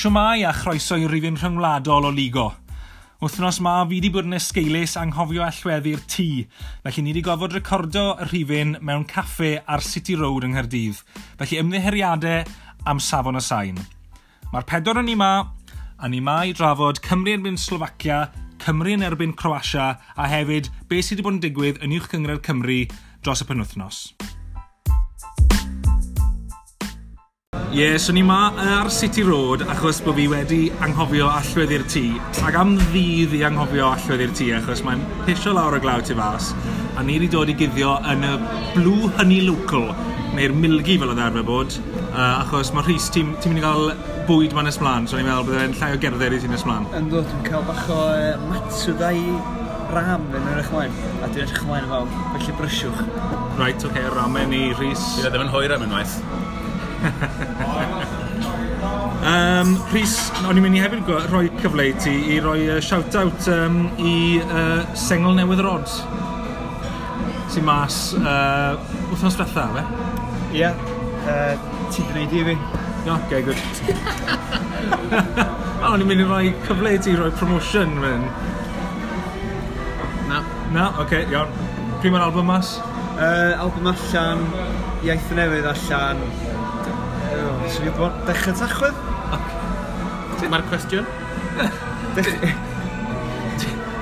[0.00, 2.46] Siwmai a chroeso i rifin rhyngwladol o Ligo.
[3.20, 6.24] Wythnos ma fi wedi bod yn esgeilus anghofio allweddi'r tŷ,
[6.86, 11.02] felly ni wedi gofod recordo y rhifin mewn caffe ar City Road yng Nghaerdydd,
[11.42, 12.48] felly ymddiheriadau
[12.88, 13.84] am safon y sain.
[14.54, 15.34] Mae'r pedwar yn ni ma,
[16.00, 18.30] a ni ma i drafod Cymru yn mynd Slovacia,
[18.64, 22.08] Cymru yn erbyn Croatia, a hefyd beth sydd wedi bod yn digwydd yn uwch
[22.48, 22.82] Cymru
[23.20, 24.04] dros y penwthnos.
[27.70, 31.84] Ie, yeah, so ni ma ar City Road achos bod fi wedi anghofio allwedd i'r
[31.92, 32.00] tŷ.
[32.48, 36.16] Ac am ddydd i anghofio allwedd i'r tŷ achos mae'n pisio lawr y glaw tu
[36.18, 36.48] fas.
[36.98, 38.32] A ni wedi dod i guddio yn y
[38.74, 39.86] Blue Honey Local,
[40.34, 41.78] neu'r Milgi fel oedd e arfer bod.
[42.10, 43.94] Uh, achos mae Rhys, ti'n ti mynd i gael
[44.26, 46.90] bwyd ma'n ysmlaen, so ni'n meddwl bod e'n llai o gerdded i ti'n ysmlaen.
[46.98, 49.22] Ynddo, dwi'n cael bach o uh, matswddau
[49.94, 53.06] ram yn yr eich a dwi'n eich mlaen yn fawr, felly brysiwch.
[53.62, 55.12] Right, oce, okay, ramen i Rhys.
[55.20, 56.18] Dwi'n ddim yn hwyr am unwaith
[59.30, 60.14] um, Rhys,
[60.46, 64.00] o'n i'n mynd i hefyd rhoi cyfle i ti i roi uh, shout-out um, i
[64.44, 65.88] uh, Sengol Newydd Rod
[67.50, 68.78] sy'n mas uh,
[69.10, 69.82] wythnos diwetha, fe?
[70.52, 70.74] Ie, yeah.
[71.26, 71.54] uh,
[71.90, 72.54] ti gwneud i fi.
[73.06, 73.60] No, okay, good.
[75.80, 78.22] A o'n i'n mynd i roi cyfle i ti roi promotion, fyn.
[80.30, 80.38] Na.
[80.76, 81.50] Na, oce, okay, iawn.
[82.00, 82.68] Pryd mae'r album mas?
[83.16, 84.40] Uh, album allan,
[85.06, 86.18] iaith newydd allan,
[87.70, 88.96] Swn i'n bod dechrau tachwedd?
[90.50, 91.06] Mae'r cwestiwn?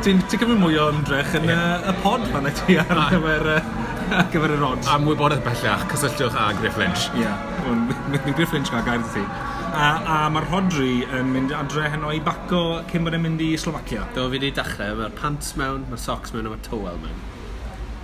[0.04, 4.54] Ti'n cymryd mwy o ymdrech yn y pod fan y ti ar gyfer ar gyfer
[4.54, 4.80] y rod.
[4.88, 7.08] Am wybodaeth bellach, cysylltwch â Griff Lynch.
[7.18, 8.30] Ie, yeah.
[8.38, 9.24] Griff Lynch gael gair ti.
[9.68, 13.50] A, a mae'r Rodri yn mynd adre heno i baco cyn bod yn mynd i
[13.60, 14.06] Slovacia.
[14.16, 17.20] Do fi wedi dechrau, mae'r pants mewn, mae'r socks mewn a mae'r towel mewn.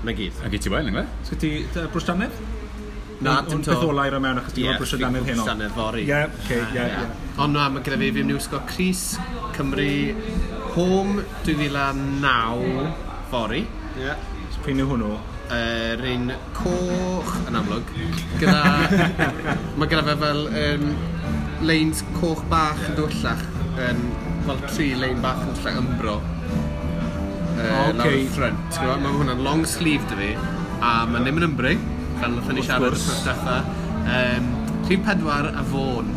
[0.05, 0.45] Na gyd.
[0.45, 1.07] A gyd ti wael, yngwe?
[1.25, 2.37] Sgwt ti brwstanedd?
[3.25, 3.73] Na, dim to.
[3.73, 5.47] Beth olau mewn achos ti'n brwysio dan yr heno.
[5.49, 6.05] Ie, fori.
[6.09, 7.31] Ie, oce, ie, ie.
[7.41, 9.05] Ond na, mae gyda fi fi'n niwsgo Cris,
[9.57, 9.91] Cymru,
[10.75, 12.91] Home 2009
[13.31, 13.63] fori.
[14.03, 14.17] Ie.
[14.65, 15.15] Pryn yw hwnnw?
[15.55, 17.91] Yr er un coch yn amlwg.
[18.41, 18.63] Gyda...
[19.79, 20.87] mae gyda fe fel um,
[21.69, 23.45] leins coch bach yn dwyllach.
[23.75, 24.07] Um,
[24.47, 26.17] fel tri lein bach yn dwyllach ymbro.
[27.55, 27.99] Uh, okay.
[28.01, 28.81] Lawr ffrent.
[29.05, 30.31] Mae hwnna'n long sleeve dy fi.
[30.81, 31.85] A mae'n ddim yn ymbrig
[32.25, 33.57] fel nath ni siarad y diwetha.
[34.17, 34.53] Um,
[34.89, 36.11] Rhyw pedwar a fôn.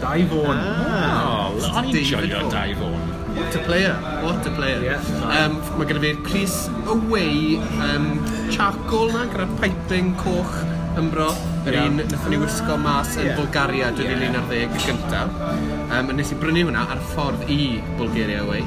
[0.00, 0.60] Dau fôn.
[0.60, 3.08] Ah, oh, o'n i'n joio dau fôn.
[3.32, 4.82] What a player, what a player.
[4.84, 6.56] Yeah, um, mae gyda fi'r Chris
[6.92, 8.10] Away um,
[8.52, 10.60] charcoal na, gyda piping coch
[11.00, 11.30] ymbro.
[11.62, 11.88] Yr yeah.
[11.88, 13.40] un wnaethon ni wisgo mas yn yeah.
[13.40, 14.78] Bulgaria 2011 yeah.
[14.84, 15.40] gyntaf.
[15.88, 17.58] Um, nes i brynu hwnna ar ffordd i
[18.00, 18.64] Bulgaria Away.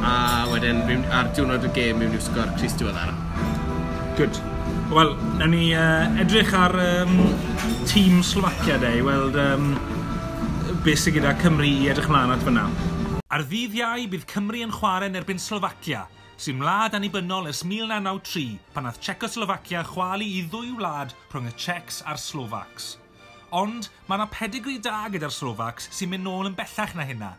[0.00, 0.14] A
[0.52, 0.80] wedyn,
[1.12, 3.16] ar diwrnod y gêm, mi'n wisgo'r Chris diweddara.
[4.20, 4.40] Good.
[4.90, 7.12] Wel, na ni uh, edrych ar um,
[7.86, 9.68] tîm Slovacia de i weld um,
[10.82, 12.64] beth sydd gyda Cymru i edrych mlaen at fyna.
[13.30, 16.08] Ar ddydd iau, bydd Cymru yn chwarae yn erbyn Slovacia,
[16.42, 22.00] sy'n wlad anibynnol ers 1993 pan nath Czechoslovacia chwalu i ddwy wlad rhwng y Czechs
[22.02, 22.96] a'r Slovaks.
[23.54, 27.30] Ond mae yna pedigri da gyda'r Slovaks sy'n mynd nôl yn bellach na hynna.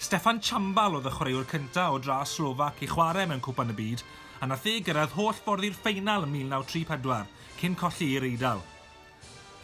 [0.00, 4.06] Stefan Chambal oedd y chwaraewr cyntaf o dra Slovak i chwarae mewn cwpan y byd
[4.40, 7.26] a nath e gyrraedd holl ffordd i'r ffeinal ym 1934
[7.58, 8.60] cyn colli i'r eidl.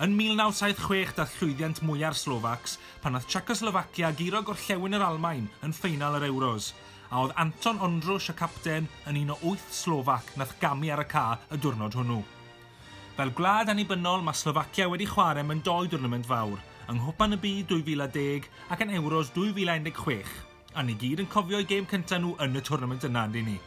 [0.02, 6.18] Yn 1976 dath llwyddiant mwyaf Slovacs pan nath Czechoslovacia giro gorllewin yr Almain yn ffeinal
[6.18, 6.72] yr Euros,
[7.14, 11.06] a oedd Anton Ondrwys y capten yn un o 8 Slovac nath gamu ar y
[11.12, 12.24] ca y diwrnod hwnnw.
[13.14, 16.58] Fel gwlad annibynnol mae Slovacia wedi chwarae mewn doi diwrnament fawr,
[16.90, 20.34] yng Nghwpan y Byd 2010 ac yn Euros 2016,
[20.74, 23.60] a ni gyd yn cofio ei gêm cyntaf nhw yn y twrnament yna, ni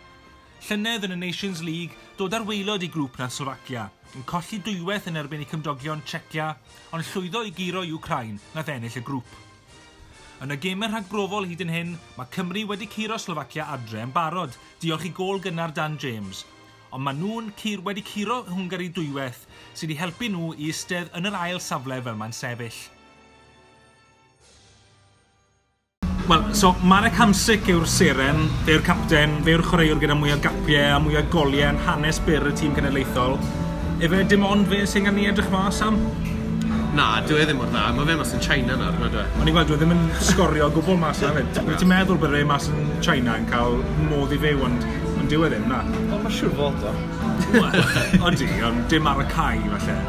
[0.65, 3.87] llynedd yn y Nations League, dod ar weilod i grŵp na Slovacia,
[4.17, 6.49] yn colli dwywaith yn erbyn i cymdogion Czechia,
[6.95, 9.37] ond llwyddo i giro Ukraine na ddennill y grŵp.
[10.43, 14.57] Yn y gemau rhagbrofol hyd yn hyn, mae Cymru wedi curo Slovacia adre yn barod,
[14.81, 16.43] diolch i gol gynnar Dan James,
[16.91, 21.29] ond mae nhw'n cur wedi curo Hwngari dwywaith sydd wedi helpu nhw i ystedd yn
[21.29, 22.85] yr ail safle fel mae'n sefyll.
[26.27, 30.39] Wel, so Marek Hamsic yw'r seren, fe yw'r capten, fe yw'r chwaraewr gyda mwy o
[30.43, 33.37] gapiau a mwy o goliau yn hanes byr y tîm cenedlaethol.
[34.03, 35.95] Efe dim ond fe sy'n gan ni edrych mas am?
[36.97, 37.85] Na, dwi e ddim o'r dda.
[37.95, 39.23] Mae fe mas yn China nawr, na dwi.
[39.23, 39.39] E?
[39.39, 41.61] Ond i gweld, dwi e ddim yn sgorio gwbl mas na fyd.
[41.69, 45.37] Wyt ti'n meddwl bod e mas yn China yn cael modd i fyw, ond ond
[45.37, 45.79] yn e ddim, na?
[46.09, 46.97] Ond mae'n siŵr fod o.
[47.55, 47.79] Wel,
[48.27, 50.01] odi, ond dim ar y cae, falle.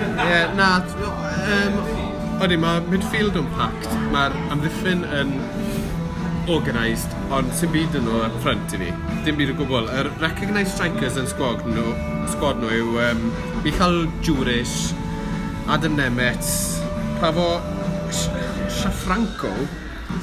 [0.00, 2.08] Ie, na, um,
[2.40, 3.90] Oeddi, mae midfield yn packed.
[4.14, 5.34] Mae'r amddiffyn yn
[6.48, 8.88] organised, ond sy'n byd yn nhw ar ffrant i fi.
[9.26, 9.90] Dim byd o gwbl.
[9.92, 11.84] Yr recognised strikers yn sgwad nhw,
[12.32, 13.20] sgwad nhw yw um,
[13.60, 14.94] Michal Jurish,
[15.68, 16.48] Adam Nemet,
[17.20, 18.24] Pafo fo...
[18.70, 19.52] Siafranco,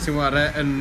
[0.02, 0.74] sy'n wario yn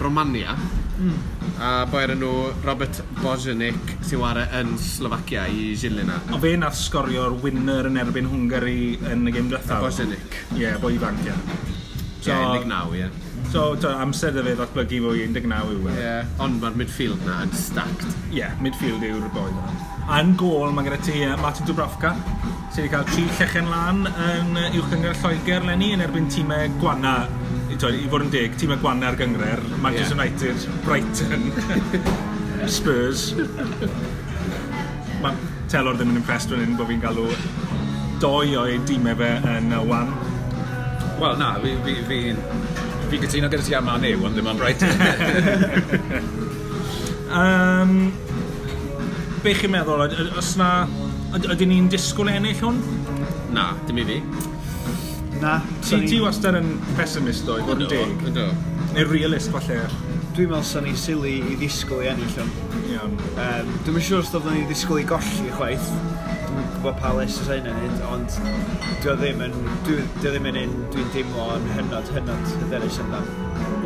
[0.00, 0.56] Romania.
[0.96, 1.16] Mm.
[1.60, 2.30] A boi ar enw
[2.64, 6.18] Robert Bojanic sy'n wario yn Slovacia i Zilina.
[6.32, 9.84] O fe nath sgorio'r winner yn erbyn Hwngari yn y game diwethaf?
[9.84, 10.40] Bojanic.
[10.56, 11.36] Ie, yeah, boi ifanc, ie.
[12.26, 13.04] Ie, 19, ie.
[13.04, 13.22] Yeah.
[13.52, 15.92] So, amser dy fe ddatblygu fwy 19 yw e.
[15.94, 16.32] Ie, yeah.
[16.42, 18.08] ond mae'r midfield na yn stacked.
[18.32, 19.68] Ie, yeah, midfield yw'r boi na.
[20.06, 22.12] A yn gol mae gyda ti Martin Dubravka,
[22.74, 27.16] sydd wedi cael tri llechen lan yn uwch ynghyr Lloegr lenni yn erbyn tîmau gwana
[27.80, 30.24] twyd, i fod yn deg, tîm y gwanna ar gyngre'r, Manchester yeah.
[30.24, 30.56] United,
[30.86, 31.50] Brighton,
[32.76, 33.28] Spurs.
[35.22, 37.26] Mae Telor ddim yn impressed fan hyn bod fi'n galw
[38.22, 40.12] doi o'i dîmau fe yn uh, wan.
[41.20, 42.20] Wel, na, fi, fi, fi,
[43.10, 44.92] fi gytuno gyda ti am Manu, ond ddim am Brighton.
[47.40, 47.96] um,
[49.42, 50.06] be chi'n meddwl,
[50.38, 50.70] os na,
[51.40, 52.82] ydyn ni'n disgwyl ennill hwn?
[53.56, 54.20] Na, dim i fi.
[55.42, 55.60] Na.
[55.84, 58.28] Ti, ti wastad yn pessimist o'i fod yn deg?
[58.30, 58.46] Ydw.
[58.96, 59.82] Neu realist falle?
[60.36, 62.52] Dwi'n meddwl sa'n ei sili i ddisgwyl i ennill o'n.
[62.92, 63.16] Iawn.
[63.42, 65.90] Um, dwi'n siŵr os doeddwn ni ddisgwyl i golli chwaith.
[66.46, 68.38] Dwi'n gwybod pa les ys ein yn hyn, ond
[69.02, 69.56] dwi ddim yn,
[69.88, 73.28] dwi, dwi ddim yn un dwi'n teimlo yn hynod, hynod hyderus amdan.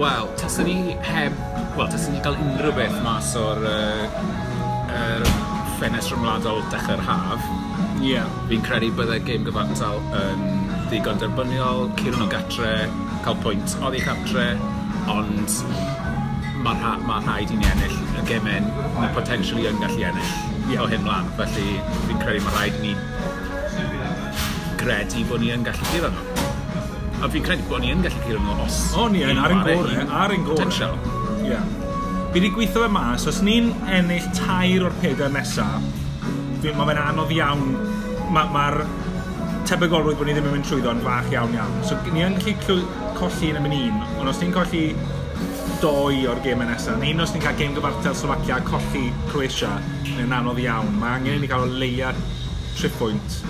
[0.00, 1.38] Wel, tasyn ni heb,
[1.78, 4.20] wel, tasyn ni gael unrhyw beth mas o'r uh,
[4.94, 5.26] er
[5.78, 7.50] ffenest rymladol dechrau'r haf.
[8.00, 8.14] Ie.
[8.14, 8.38] Yeah.
[8.50, 10.59] Fi'n credu byddai game gyfartal yn
[10.90, 12.70] ddigon derbyniol, curon o gatre,
[13.22, 14.46] cael pwynt oddi captre,
[15.12, 15.58] ond
[16.64, 18.64] mae rha, ma rhaid i ni ennill y gemau
[18.96, 20.32] na potentially yn gallu ennill
[20.72, 20.82] yeah.
[20.82, 21.30] o hyn mlaen.
[21.38, 21.76] Felly
[22.08, 22.94] fi'n credu mae rhaid i ni
[24.80, 26.26] credu bod ni yn gallu curo nhw.
[27.20, 28.80] A fi'n credu bod ni yn gallu curo nhw os...
[28.98, 30.58] O, ni yn, ar ein gore, ar ein gorau.
[30.58, 30.98] Potential.
[31.46, 31.62] Yeah.
[32.32, 35.86] Fi wedi gweithio fe mas, os ni'n ennill tair o'r pedair nesaf,
[36.64, 37.64] mae fe'n anodd iawn
[38.34, 38.66] mae'r ma
[39.68, 41.78] tebygolrwydd bod ni ddim yn mynd trwyddo'n fach iawn iawn.
[41.86, 42.80] So ni yn gallu
[43.18, 44.84] colli yn y mynd un, ond os ni'n colli
[45.80, 49.72] doi o'r gemau nesaf, neu os ni'n cael gem gyfartal Slovacia a colli Croatia,
[50.20, 50.92] yn anodd iawn.
[51.00, 52.12] Mae angen i ni cael o leia
[52.78, 53.40] tripwynt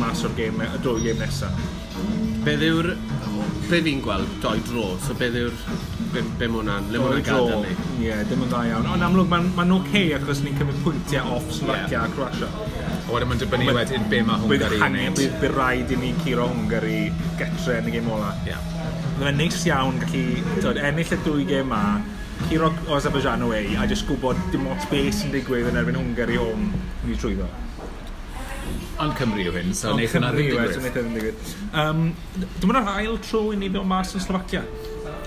[0.00, 1.60] mas o'r gem, y dwy gem nesaf.
[2.44, 2.94] Beth yw'r...
[3.64, 5.54] Be fi'n gweld, doi dro, so beth yw'r...
[6.12, 6.90] Be, be mae hwnna'n...
[6.92, 7.72] Le mae gadael ni?
[7.96, 8.90] Ie, yeah, dim yn dda iawn.
[8.92, 12.04] Ond amlwg, mae'n ma, ma nhw'n okay, achos ni'n cymryd pwyntiau off Slovacia yeah.
[12.04, 12.50] a Croatia.
[13.04, 15.18] A wedyn mae'n dibynnu wedyn be mae Hwngari yn gwneud.
[15.42, 17.00] Bydd rhaid i ni curo Hwngari
[17.36, 18.30] getre yn y gêm ola.
[18.48, 18.62] Yeah.
[19.28, 21.82] e'n neis iawn gallu dod, ennill y dwy gêm ma,
[22.46, 26.64] curo Azerbaijan away, a jyst gwybod dim ots beth sy'n digwydd yn erbyn Hwngari o'n
[27.04, 27.50] ni trwyddo.
[29.04, 30.64] Ond Cymru yw hyn, so wneud hynna e, ddim digwydd.
[30.64, 31.54] Ond Cymru yw hyn, so wneud hynna ddim digwydd.
[31.84, 32.02] Um,
[32.56, 34.64] Dwi'n mynd ar ail tro i ni ddod mas yn Slovacia.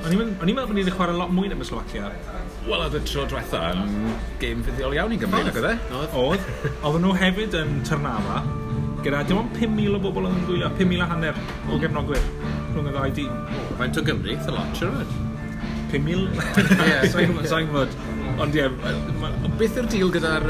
[0.06, 2.12] O'n i'n meddwl bod ni'n chwarae lot mwy am y Slovacia.
[2.68, 3.82] Wel, oedd y tro diwetha yn
[4.42, 5.76] gêm fuddiol iawn i Gymru, nag oedd e?
[6.20, 6.44] Oedd.
[6.86, 8.42] Oedden nhw hefyd yn Tyrnava,
[9.06, 11.40] gyda dim ond 5,000 o bobl yn gwylio, 5,000 a hanner
[11.72, 12.24] o gefnogwyr
[12.74, 13.34] rhwng y ddau dîm.
[13.80, 15.10] Faint o Gymru, the lot, siwr fod?
[15.94, 16.28] 5,000?
[16.84, 17.96] Ie, sa'n gwybod.
[18.44, 18.68] Ond ie,
[19.58, 20.48] beth yw'r deal gyda'r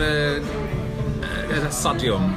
[1.51, 2.33] gyda stadiwm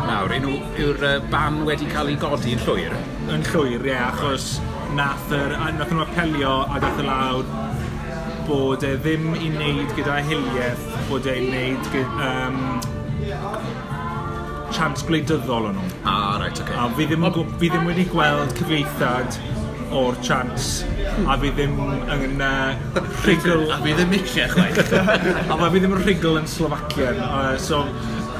[0.00, 0.34] nawr?
[0.40, 2.98] Yw'r ban wedi cael ei godi yn llwyr?
[3.30, 4.58] Yn llwyr, ie, achos
[4.96, 7.44] nath, yr, nath nhw apelio a dath y lawr
[8.48, 12.56] bod e ddim i wneud gyda hiliaeth, bod e'n wneud gyda, um,
[14.74, 15.88] chant gwleidyddol o'n nhw.
[16.08, 16.76] Ah, right, okay.
[16.78, 17.42] A fi ddim, oh.
[17.60, 19.38] fi ddim wedi gweld cyfeithad
[20.00, 20.68] o'r chants
[21.26, 21.74] a fi ddim
[22.14, 23.66] yn uh, rhigl...
[23.74, 24.94] a fi ddim eisiau chwaith.
[25.52, 27.18] a fi ddim yn rhigl yn Slovacian.
[27.26, 27.82] Uh, so,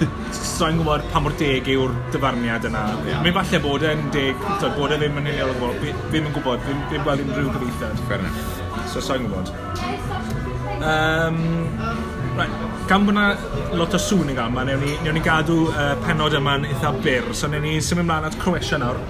[0.60, 2.80] so i'n gwybod pa mor deg yw'r dyfarniad yna.
[3.06, 3.22] Yeah.
[3.24, 6.34] Mae'n falle bod e'n deg, tyd, bod e ddim yn union o gwybod, ddim yn
[6.34, 8.02] gwybod, ddim, ddim gweld unrhyw gyfeithiad.
[8.10, 8.90] Fair enough.
[8.92, 9.48] So so i'n gwybod.
[10.84, 11.40] Um,
[12.36, 12.52] right.
[12.90, 13.24] Gan bod yna
[13.80, 16.92] lot o sŵn i gael yma, newn ni, newn ni gadw uh, penod yma'n eitha
[17.00, 19.00] byr, so newn ni symud ymlaen at Croatia nawr.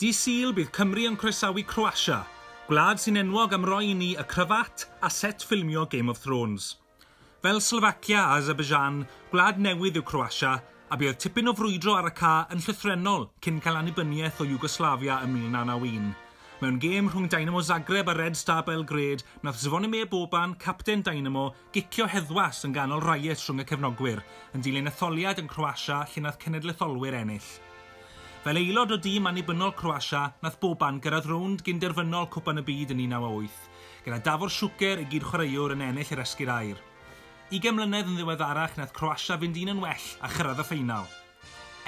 [0.00, 2.22] Di Sil bydd Cymru yn croesawu Croatia,
[2.70, 6.78] gwlad sy'n enwog am roi i ni y cryfat a set ffilmio Game of Thrones.
[7.42, 8.98] Fel Slovacia a Azerbaijan,
[9.32, 10.50] gwlad newydd yw Croatia,
[10.92, 15.16] a bydd tipyn o frwydro ar y ca yn llythrenol cyn cael annibyniaeth o Yugoslavia
[15.24, 16.10] ym 1991.
[16.60, 22.04] Mewn gêm rhwng Dynamo Zagreb a Red Star Belgrade, nath Zvonimir Boban, capten Dynamo, gicio
[22.12, 24.20] heddwas yn ganol raiet rhwng y cefnogwyr,
[24.52, 27.48] yn dilyn etholiad yn Croatia lle nath cenedlaetholwyr ennill.
[28.44, 33.00] Fel aelod o dîm annibynnol Croatia, nath Boban gyrraedd rownd gynderfynol Cwpan y Byd yn
[33.06, 33.66] 1908,
[34.04, 36.89] gyda Dafor Siwcer y gyd chwaraewr yn ennill yr esgyrau'r.
[37.50, 41.08] 20 mlynedd yn ddiweddarach nath Croatia fynd un yn well a chyrraedd y ffeinal.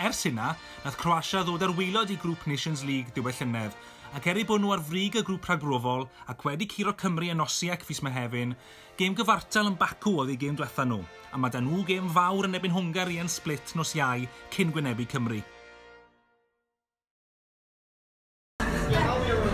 [0.03, 3.77] Ers hynna, nath Croatia ddod ar waelod i grŵp Nations League diwedd llynedd,
[4.19, 7.45] ac er eu bod nhw ar frig y grŵp rhagrofol ac wedi curo Cymru yn
[7.47, 8.57] Osiac fus Mehefin,
[8.99, 10.99] gêm gyfartal yn Bacw oedd ei gêm diwetha nhw,
[11.31, 15.07] a mae dan nhw gêm fawr yn ebyn Hwngari yn split nos iau cyn gwynebu
[15.15, 15.45] Cymru.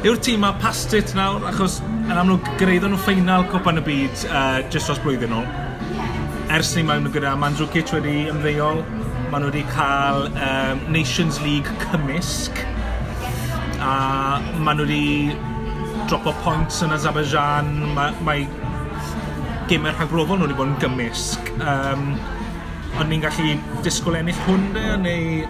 [0.08, 4.28] Yw'r tîm a past it nawr, achos yn amlwg greiddo nhw ffeinal Copan y Byd
[4.30, 5.67] uh, jyst dros blwyddyn nhw
[6.54, 8.80] ers ni mewn gyda Mandrew wedi ymddeol,
[9.28, 12.62] maen nhw wedi cael um, Nations League cymysg
[13.84, 15.36] a maen nhw wedi
[16.08, 18.46] dropo points yn Azerbaijan, mae, mae
[19.68, 21.52] gymau rhagrofol nhw wedi bod yn gymysg.
[21.60, 22.14] Um,
[22.98, 25.44] ond ni'n gallu disgwyl ennill hwn de, neu...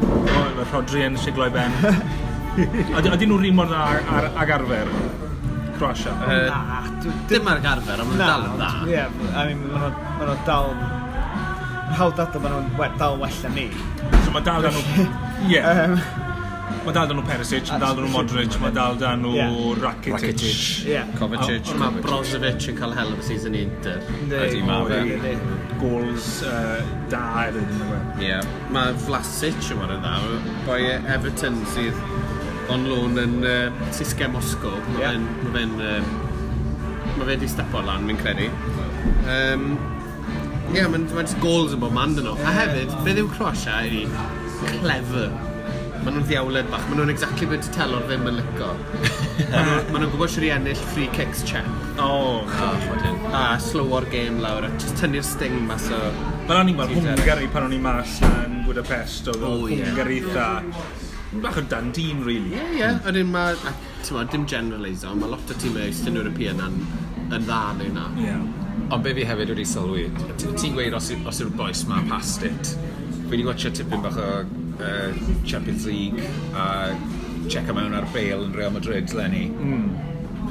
[0.00, 1.76] O, oh, Rodri yn siglo i ben.
[2.96, 4.88] Ydyn nhw'n un mor ar, ar, ag arfer?
[5.76, 6.16] Croatia?
[6.24, 6.79] Uh,
[7.30, 8.70] Dim ar garfer, ond dal yn dda.
[8.90, 10.74] Ie, I mean, maen nhw dal...
[11.98, 13.68] Hawdd adael, maen nhw'n dal well na ni.
[14.24, 15.06] So mae dal dan nhw...
[15.50, 15.62] Ie.
[16.80, 20.14] Mae dal dan nhw Perisic, mae dal dan nhw Modric, mae dal dan nhw Rakitic.
[20.14, 21.16] Rakitic.
[21.18, 21.72] Kovacic.
[21.80, 24.00] Mae Brozovic yn cael hel of y season Inter.
[24.28, 24.86] Ydy, mae
[25.24, 25.34] fe.
[25.82, 26.30] Goals
[27.12, 28.08] da erbyn yn.
[28.24, 28.38] Ie.
[28.76, 30.40] Mae Vlasic yn warna dda.
[30.68, 31.98] Boi e, Everton sydd
[32.70, 34.76] on loan yn uh, Sisge Moscow.
[34.94, 35.18] Mae
[35.56, 35.78] fe'n
[37.20, 38.48] mae fe wedi stepo lan, mi'n credu.
[39.28, 39.74] Um,
[40.70, 42.36] Ie, yeah, mae'n ma goals yn bod man dyn nhw.
[42.46, 44.04] A hefyd, beth yw Croatia i
[44.78, 45.32] clever.
[46.00, 48.70] Maen nhw'n ddiawled bach, maen nhw'n exactly beth telor ddim yn lico.
[49.50, 51.66] maen nhw'n gwybod sy'n i ennill free kicks check.
[52.00, 52.06] O,
[52.46, 56.00] oh, A slower game lawr, a just tynnu'r sting mas o...
[56.46, 60.48] Fel o'n i'n gweld Hwngari pan o'n i'n mas yn Budapest, oedd oh, Hwngari eitha.
[61.42, 62.56] Bach o dan dîm, really.
[62.56, 62.94] Ie, ie.
[63.10, 66.80] Ydyn ma, a, dim generaliso, mae lot o tîmau Eastern European yn
[67.30, 68.08] yn dda neu na.
[68.18, 68.42] Yeah.
[68.90, 70.08] Ond be fi hefyd wedi sylwi,
[70.40, 74.28] ti'n gweud os, os yw'r boes ma past it, fi wedi gwachio tipyn bach o
[74.42, 75.12] uh,
[75.46, 76.22] Champions League
[76.54, 76.96] a
[77.50, 79.48] check mewn ar Bale yn Real Madrid lenni.
[79.50, 79.90] Mm.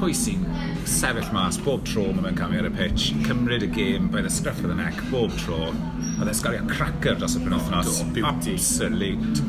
[0.00, 0.46] Pwy sy'n
[0.88, 4.32] sefyll mas bob tro mae fe'n camu ar y pitch, cymryd y gêm by the
[4.32, 8.00] scruff of the neck bob tro, a dde'n sgario cracker dros y penwthnos.
[8.24, 9.44] Absolute.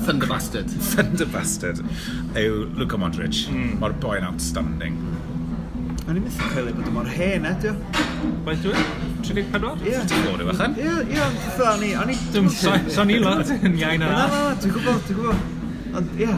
[0.00, 0.70] Thunder Bastard.
[0.90, 1.82] Thunder Bastard
[2.34, 3.44] yw Luka Modric.
[3.52, 3.76] Mm.
[3.82, 4.96] Mae'r boi'n outstanding.
[6.10, 7.70] O'n i'n mythio ei bod yn mor hen edio.
[8.42, 8.70] Faint e?
[8.72, 8.86] dwi'n?
[9.28, 9.68] 34?
[9.86, 10.00] Ie.
[10.10, 10.72] Ti'n gwybod rhywbeth yn?
[10.82, 11.20] Ie, ie,
[11.68, 11.90] o'n i...
[12.00, 12.16] O'n i...
[12.34, 12.48] Dwi'n
[12.90, 14.08] son i lot yn iawn yna.
[14.16, 15.94] Na, na, dwi'n gwybod, dwi'n gwybod.
[16.00, 16.34] Ond, ie.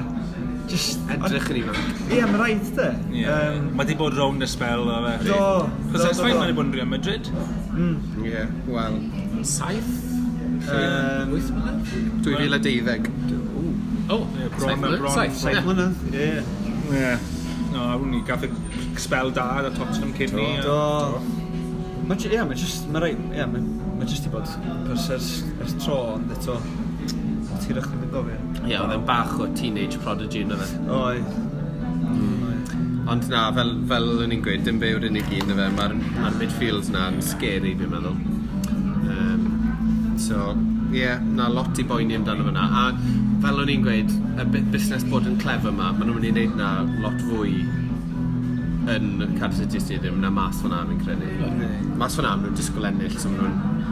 [0.68, 1.00] Just...
[1.16, 2.04] Edrych yn ifanc.
[2.04, 2.90] Ie, mae'n rhaid te.
[3.72, 5.16] Mae di bod rown y spel o fe.
[5.30, 5.40] Do.
[5.94, 7.32] Cos ers faint mae'n bod yn Real Madrid?
[7.72, 7.96] Hmm.
[8.28, 9.02] Ie, wel...
[9.56, 9.92] Saith?
[11.32, 11.94] Wyth mlynedd?
[12.28, 13.08] 2012.
[14.12, 15.14] O, saith mlynedd.
[15.16, 16.34] Saith mlynedd, ie.
[16.92, 17.14] Ie
[17.72, 18.50] no, hwn i gath y
[19.00, 20.48] spel da a Tottenham cyn ni.
[20.64, 20.76] Do.
[22.08, 23.62] Mae yeah, mae just, mae rai, yeah, mae
[23.98, 24.48] ma just i bod
[24.88, 25.30] pers ers
[25.62, 26.58] ers tro, ond eto,
[27.62, 28.38] ti'n rach yn gofio.
[28.66, 30.76] Ie, oedd e'n bach o teenage prodigy yn oedd.
[30.98, 31.16] Oi.
[33.12, 36.30] Ond na, fel, fel o'n i'n gweud, dim be yw'r unig un fe, mae'r ma
[36.38, 38.18] midfields na'n scary fi'n meddwl.
[39.12, 39.46] Um,
[40.22, 40.52] so,
[40.92, 42.68] ie, yeah, na lot i boeni amdano fyna.
[42.82, 46.32] A fel o'n i'n gweud, y busnes bod yn clever yma, maen nhw'n mynd i
[46.46, 46.70] wneud na
[47.02, 47.56] lot fwy
[48.92, 51.30] yn Cardiff City Stadium na mas fan am credu.
[51.40, 51.88] Right.
[51.98, 53.90] Mas fan am nhw'n disgwyl ennill, so maen nhw'n...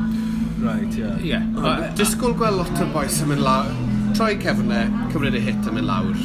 [0.61, 1.25] Right, yeah.
[1.25, 1.45] Yeah.
[1.57, 3.71] Uh, disgwyl gweld lot o boes yn mynd lawr,
[4.19, 6.25] troi cefnau, cymryd y hit yn mynd lawr.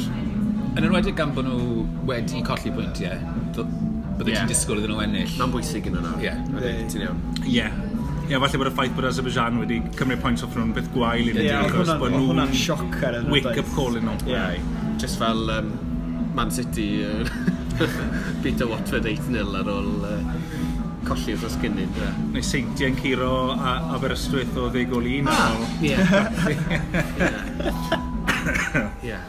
[0.76, 3.18] Yn enwedig gan bod nhw wedi colli bwyntiau,
[3.56, 4.42] byddai yeah.
[4.42, 5.36] ti'n disgwyl iddyn nhw ennill.
[5.40, 6.14] Mae'n bwysig yn yna.
[6.20, 6.30] Ie.
[6.30, 6.82] Yeah.
[6.92, 7.22] Ti'n iawn.
[7.46, 7.54] Ie.
[7.62, 7.95] Yeah.
[8.26, 11.34] Ie, falle bod y ffaith bod Azerbaijan wedi cymryd pwynt off nhw'n beth gwael i
[11.36, 11.44] ni.
[11.46, 14.16] Ie, oedd hwnna'n sioc ar y Wake-up call yn nhw.
[14.32, 14.62] Ie,
[14.98, 15.68] just fel um,
[16.34, 17.22] Man City uh,
[17.78, 20.18] beat Peter Watford 8-0 ar ôl uh,
[21.06, 22.00] colli wrth gynnydd.
[22.02, 22.18] Yeah.
[22.34, 25.30] Neu seintiau'n curo a Aberystwyth o ddeg o lun.
[25.30, 25.54] Ah,
[25.86, 25.94] ie.
[29.06, 29.22] Ie.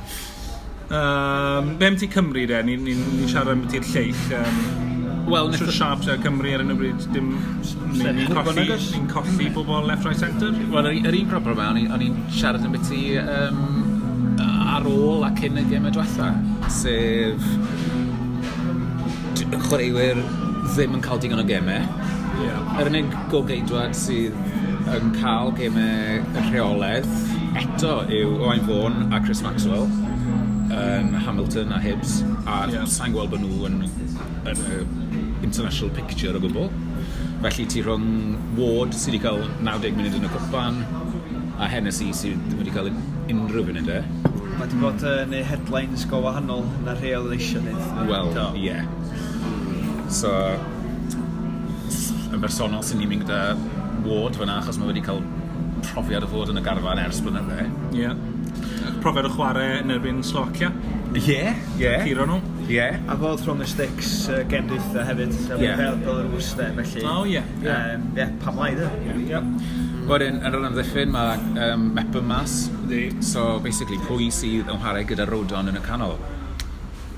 [0.89, 4.25] Be am ti Cymru de, ni'n ni, ni siarad am ti'r lleill.
[4.41, 4.96] Um,
[5.27, 5.71] Wel, nethon...
[5.75, 7.33] Sharps a'r Cymru ar yn y bryd, dim...
[7.97, 10.53] Ni'n coffi, ni coffi bobl left, right, centre.
[10.71, 13.61] Wel, yr un problem yma, o'n i'n siarad yn beth i um,
[14.77, 16.31] ar ôl a cyn y gemau diwetha,
[16.71, 17.43] sef
[19.67, 20.19] chwaraewyr
[20.73, 21.83] ddim yn cael digon o gemau.
[22.37, 22.77] Yeah.
[22.81, 24.35] Yr unig gogeidwad sydd
[24.93, 27.07] yn cael gemau y rheoledd
[27.57, 29.89] eto yw Owain Fawn a Chris Maxwell
[30.77, 32.85] yn Hamilton a Hibs a yeah.
[32.91, 33.81] sa'n gweld bod nhw yn,
[34.51, 35.06] yn, yn
[35.43, 36.69] international picture o gwbl.
[37.43, 38.07] Felly ti rhwng
[38.57, 40.81] Ward sydd wedi cael 90 munud yn y cwpan
[41.61, 42.89] a Hennessy sydd ddim wedi cael
[43.33, 43.99] unrhyw funud e.
[44.57, 48.09] Mae wedi bod yn uh, headlines go wahanol na rheol eisiau wneud.
[48.09, 48.71] Wel, ie.
[48.71, 48.87] Yeah.
[50.09, 50.31] So,
[52.33, 53.41] yn bersonol sy'n ni'n mynd gyda
[54.07, 55.21] Ward fyna achos mae wedi cael
[55.91, 57.69] profiad o fod yn y garfan ers blynydde.
[57.93, 58.01] Ie.
[58.01, 58.97] Yeah.
[59.03, 60.71] Profiad o chwarae yn erbyn Slovacia.
[61.13, 61.83] Ie, yeah, ie.
[61.83, 62.05] Yeah.
[62.07, 62.39] Ciro nhw.
[62.67, 62.99] Yeah.
[63.07, 65.79] A fod from the sticks uh, gen dwytha hefyd, fel yeah.
[65.79, 67.03] fel yr wrs felly.
[67.07, 67.45] Oh, yeah.
[67.63, 68.89] Yeah, um, yeah pam lai dde.
[70.07, 71.35] Wedyn, yn rhan amddiffyn, mae
[71.67, 72.69] um, Mepa Mas.
[73.23, 76.15] So, basically, pwy sydd yn chwarae gyda Rodon yn y canol?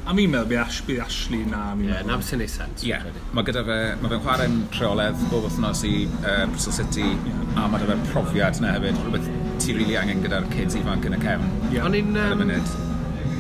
[0.10, 1.64] A mi'n meddwl bydd Ash, bydd Ashley na.
[1.78, 2.86] Ie, na beth sy'n neud sens.
[2.86, 2.98] Ie,
[3.38, 7.08] mae gyda fe, mae fe'n chwarae'n rheoledd bob wythnos i uh, Bristol City,
[7.54, 11.10] a mae gyda fe profiad yna hefyd, rhywbeth ti rili really angen gyda'r kids ifanc
[11.10, 11.50] yn y cefn.
[11.70, 11.90] Ie, Yeah.
[11.90, 12.16] Ond un...
[12.18, 12.89] Um,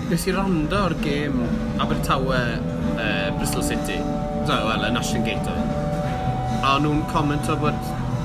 [0.09, 1.35] nes i rando o'r gêm
[1.83, 3.99] Abertawe uh, Bristol City.
[4.47, 5.69] So, wel, yn National Gate oedd.
[5.69, 6.61] E.
[6.65, 7.77] A nhw'n comment o bod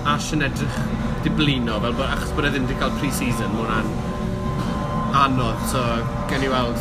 [0.09, 0.79] Ash yn edrych
[1.25, 3.89] diblino, fel bod achos bod e ddim wedi cael pre-season, mae hwnna'n
[5.25, 5.83] anodd, so
[6.33, 6.81] gen i weld...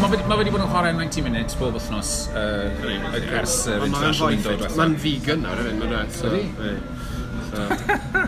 [0.00, 2.66] Mae wedi, ma wedi bod yn chwarae 90 munud bob wythnos uh,
[3.40, 4.68] ers uh, international window.
[4.80, 6.32] Mae'n vegan nawr, efo'n mynd, so...
[7.52, 7.68] so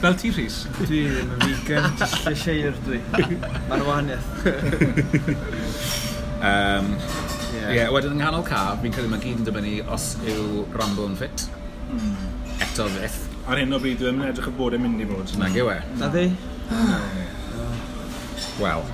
[0.00, 0.62] Fel ti, Rhys?
[0.78, 1.90] Dwi ddim yn vegan,
[2.24, 3.00] llysieu'r dwi.
[3.68, 4.28] Mae'n wahaniaeth.
[6.40, 6.86] um,
[7.50, 7.72] Ie, yeah.
[7.74, 11.18] yeah, wedyn yng nghanol caf, fi'n credu mae gyd yn dibynnu os yw Rambo yn
[11.18, 11.44] ffit.
[11.92, 12.14] Mm.
[12.64, 13.18] Eto fydd.
[13.50, 15.34] Ar hyn o bryd, dwi'n edrych y bod yn mynd i fod.
[15.42, 15.74] Na gywe.
[16.00, 16.30] Na ddi?
[18.60, 18.86] Wel,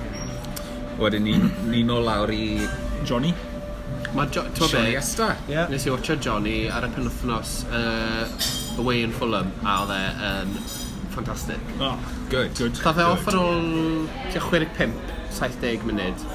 [0.99, 1.37] wedyn ni,
[1.71, 2.67] ni nôl lawr i...
[3.07, 3.31] Johnny?
[4.17, 5.29] Mae jo, Johnny Esta.
[5.47, 5.71] Yeah.
[5.71, 8.27] Nes i watcha Johnny ar y penwthnos uh,
[8.81, 10.59] away in Fulham a oedd e yn um,
[11.17, 11.71] ffantastig.
[11.81, 11.97] Oh,
[12.29, 12.77] good, good.
[12.77, 16.27] Tha fe off ar ôl 65-70 munud.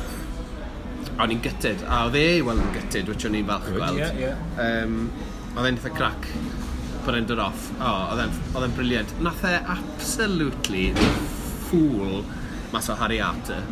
[1.13, 3.69] A o'n i'n gytid, a oedd e i weld yn gytid, which o'n i'n falch
[3.69, 4.01] good, gweld.
[4.01, 4.85] Yeah, yeah.
[4.85, 5.07] Um,
[5.55, 6.29] oedd e'n eitha crac
[7.03, 7.69] bod e'n dod off.
[7.79, 9.15] O, oh, oedd e'n briliant.
[9.23, 10.91] Nath e absolutely
[11.69, 12.23] ffwl
[12.73, 13.63] mas o Harry Arter.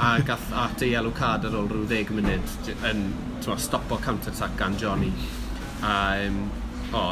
[0.00, 3.04] a gath Arter ei elw card ar ôl rhyw ddeg munud yn
[3.62, 5.10] stopo counter-attack gan Johnny.
[5.82, 5.94] A,
[6.26, 6.44] um,
[6.92, 7.02] o,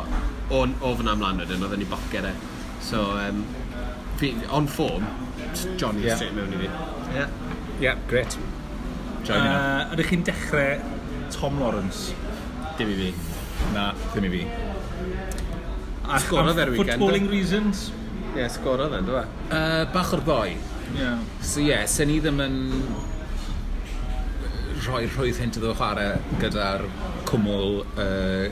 [0.50, 2.34] o, o fyna ymlaen wedyn, oedd e'n i boced e.
[2.86, 3.44] So, um,
[4.16, 5.06] fi, on form,
[5.76, 6.14] Johnny yeah.
[6.14, 6.68] straight mewn i fi.
[7.14, 7.30] Yeah.
[7.80, 8.36] Yeah, great.
[9.26, 10.76] Johnny uh, Ydych chi'n dechrau
[11.34, 12.14] Tom Lawrence?
[12.78, 13.08] Dim i fi.
[13.74, 14.44] Na, ddim i fi.
[16.06, 16.94] A sgorodd er weekend.
[17.02, 17.88] Footballing reasons?
[17.88, 19.50] Ie, yeah, sgorodd er, dwi'n e?
[19.50, 20.54] Uh, bach o'r boi.
[20.94, 21.18] Yeah.
[21.42, 22.60] So ie, yeah, sen i ddim yn
[24.86, 26.84] rhoi rhwydd hyn iddo chwarae gyda'r
[27.26, 28.46] cwmwl uh,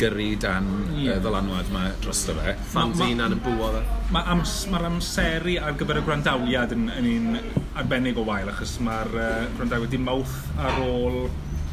[0.00, 1.16] gyrru dan yeah.
[1.16, 2.56] uh, ddylanwad yma drosto fe.
[2.72, 3.82] Fans un a'n y bwa dda.
[4.14, 7.38] Mae'r ams, ma amseru ar gyfer y gwrandawiad yn, yn un
[7.78, 11.26] arbennig o wael, achos mae'r uh, gwrandawiad di mawth ar ôl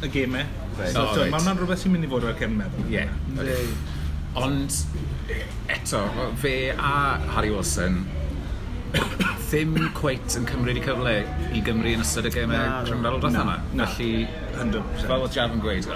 [0.04, 0.46] y gemau.
[0.78, 0.90] Right.
[0.90, 1.30] So, oh, right.
[1.30, 2.88] Mae hwnna'n rhywbeth sy'n mynd i fod o'r cefn meddwl.
[2.90, 3.04] Ie.
[3.04, 3.74] Yeah.
[4.42, 4.80] Ond
[5.70, 6.02] eto,
[6.42, 6.94] fe a
[7.36, 8.02] Harry Wilson
[9.54, 11.12] ddim cweit yn cymryd i cyfle
[11.54, 13.54] i Gymru yn ystod y gemau rhyngfel o yma.
[13.70, 14.24] Felly,
[14.56, 15.04] 100%.
[15.06, 15.86] fel oedd Jaf yn gweud,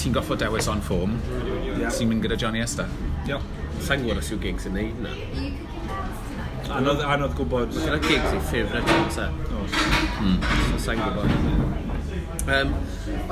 [0.00, 1.18] ti'n goffo dewis on form,
[1.66, 1.90] yeah.
[1.92, 2.86] ti'n mynd gyda Johnny Esta.
[3.28, 3.44] Yeah.
[3.84, 5.12] Sa'n gwybod os yw gigs yn neud na.
[6.78, 7.76] Anodd, anodd gwybod.
[7.76, 9.36] Mae gyda gigs i ffefrau cancer.
[9.52, 9.66] O.
[10.70, 11.84] So, sa'n gwybod.
[12.46, 12.72] Um,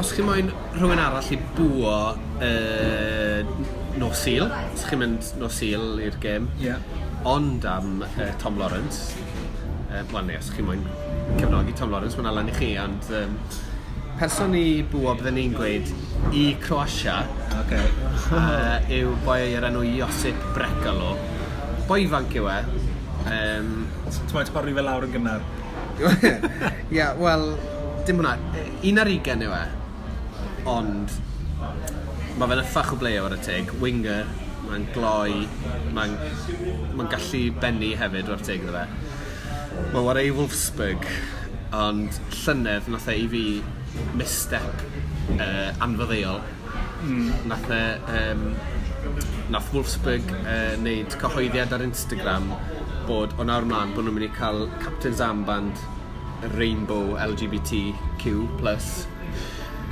[0.02, 1.94] os chi moyn rhywun arall i bwo
[2.42, 3.56] uh,
[3.96, 6.82] no seal, os chi'n mynd no seal i'r gêm, yeah
[7.24, 9.14] ond am uh, Tom Lawrence.
[9.90, 10.82] Uh, Wel, neu, os chi moyn
[11.38, 13.36] cefnogi Tom Lawrence, mae'n alan i chi, ond um,
[14.18, 15.88] person i bwo bydden ni'n gweud
[16.36, 17.22] i Croatia
[17.62, 17.88] okay.
[18.36, 21.14] uh, yw boi o'r enw Josip Brecalo.
[21.88, 22.58] Boi ifanc yw e.
[23.24, 23.72] Um,
[24.04, 25.44] Ti'n meddwl torri fe lawr yn gynnar?
[26.04, 26.36] Ia,
[26.92, 27.54] yeah, wel,
[28.06, 28.36] dim hwnna.
[28.84, 29.64] Un ar ugen yw e,
[30.70, 31.18] ond
[32.38, 34.28] mae fe'n yffach o bleo ar y teg, winger,
[34.68, 35.44] mae'n gloi,
[35.96, 36.16] mae'n
[36.98, 38.84] ma gallu bennu hefyd o'r teg iddo fe.
[39.92, 41.06] Mae war ei Wolfsburg,
[41.74, 43.44] ond llynedd nath e i fi
[44.18, 44.84] misstep
[45.38, 46.40] uh, anfyddeuol.
[47.04, 47.30] Mm.
[47.50, 47.82] Nath e,
[48.18, 48.44] um,
[49.52, 52.48] nath Wolfsburg uh, wneud cyhoeddiad ar Instagram
[53.08, 55.82] bod o nawr mlaen bod nhw'n mynd i cael Captain's Armband
[56.56, 58.36] Rainbow LGBTQ+.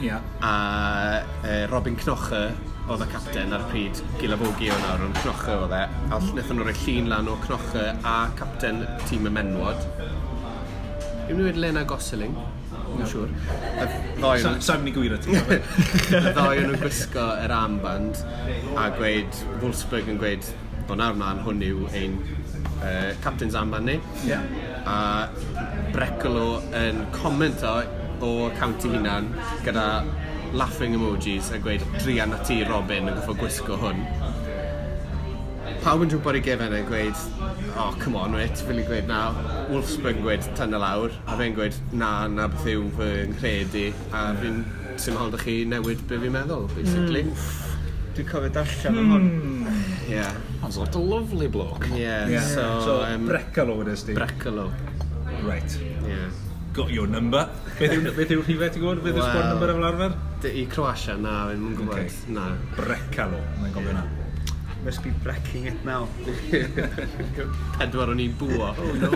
[0.03, 0.23] Yeah.
[0.43, 2.47] A uh, Robin Knoche
[2.91, 5.83] oedd y capten ar y pryd, gilafogi o nawr, o'n cnoche oedd e.
[6.11, 9.85] a wnaethon nhw roi llun lan o cnoche a capten tîm y menwod.
[11.29, 12.35] Yw'n nhw wedi Lena Gosling?
[12.93, 13.31] Yn siŵr.
[13.31, 13.87] Y
[14.19, 14.59] ddoi o'n...
[14.67, 15.39] Sa'n mynd i gwir o ti.
[15.39, 18.19] Y ddoi o'n gwisgo yr armband
[18.75, 20.51] a gweud, Wolfsburg yn gweud,
[20.91, 22.19] o nawr mlaen hwn yw ein
[22.83, 23.97] uh, captain's armband ni.
[24.27, 24.43] Yeah.
[24.85, 25.31] A
[25.95, 27.79] Brecolo yn comment o,
[28.27, 29.31] o cawn hunan
[29.63, 29.87] gyda
[30.53, 34.07] laughing emojis a gweud drian a ti Robin yn goffo gwisgo hwn
[35.83, 37.19] pawb yn gwybod i gefen yn gweud,
[37.75, 39.23] oh, come on, wait, fi'n i gweud na.
[39.67, 43.89] Wolfsburg yn gweud, tan y lawr, a fe'n gweud na, na beth yw fy nghredu,
[44.15, 44.61] a fi'n
[45.03, 47.25] sy'n hald chi newid be fi'n meddwl, basically.
[47.27, 47.43] Mm.
[48.15, 49.11] Dwi'n cofio darllen mm.
[49.11, 49.29] hwn.
[49.33, 49.83] Hmm.
[50.13, 50.39] Yeah.
[50.63, 51.89] That's what a lovely bloke.
[51.97, 52.47] Yeah, yeah.
[52.47, 52.69] so...
[52.85, 54.15] So, um, Brecalo wedys di?
[54.15, 54.71] Brecolo.
[55.43, 55.79] Right.
[56.07, 56.31] Yeah
[56.73, 57.49] got your number.
[57.79, 59.03] Beth yw'r beth yw rhifau ti'n gwybod?
[59.05, 60.13] Beth yw'r sgwad number efo arfer?
[60.49, 61.99] I Croatia, na, fi'n mwyn gwybod.
[62.01, 62.33] Okay.
[62.33, 62.45] Na.
[62.79, 64.05] Brecalo, mae'n gofio na.
[64.83, 66.09] Must be brecking it now.
[67.79, 68.73] Pedwar o'n i'n bwa.
[68.75, 69.11] Oh no.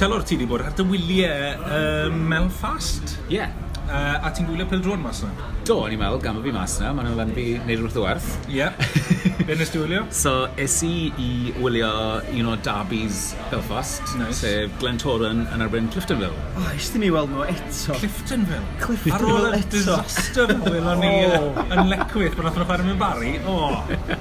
[0.00, 3.18] Telwr ti wedi bod ar dy wyliau um, Melfast?
[3.28, 3.40] Ie.
[3.40, 3.69] Yeah.
[3.90, 5.30] Uh, a ti'n gwylio pildrôn mas na?
[5.66, 7.96] Do, o'n i'n meddwl, gan o fi mas na, maen nhw'n fan fi wneud rhywbeth
[7.98, 8.28] o werth.
[8.46, 8.60] Ie.
[8.60, 8.76] Yeah.
[9.48, 10.04] Be nes ti wylio?
[10.14, 11.90] So, es i i wylio
[12.38, 14.38] un o Darby's Belfast, nice.
[14.44, 16.38] sef Glen Torren yn erbyn Cliftonville.
[16.54, 17.98] O, oh, eisiau ni weld nhw eto.
[17.98, 18.78] Cliftonville?
[18.84, 21.62] Cliftonville Ar ôl y disaster welon ni oh.
[21.66, 23.34] yn lecwydd, bod nath nhw chwarae mewn bari.
[23.42, 24.14] O, oh.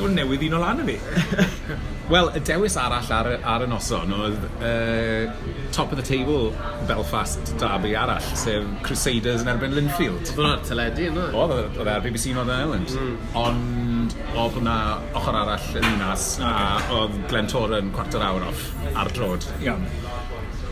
[0.00, 0.98] dwi'n newydd un o lan y fi.
[2.10, 5.30] Wel, y dewis arall ar, ar y noson oedd uh,
[5.72, 6.50] top of the table
[6.88, 10.20] Belfast derby arall, sef Crusaders yn erbyn Linfield.
[10.20, 11.30] Oedd hwnna'r teledu yna?
[11.32, 12.92] Oedd, oedd ar BBC Northern Ireland.
[12.92, 13.14] Mm.
[13.40, 14.76] Ond oedd hwnna
[15.16, 16.52] ochr arall yn unas, a
[16.98, 19.48] oedd Glen cwarter awr off ar drod.
[19.64, 19.88] Iawn.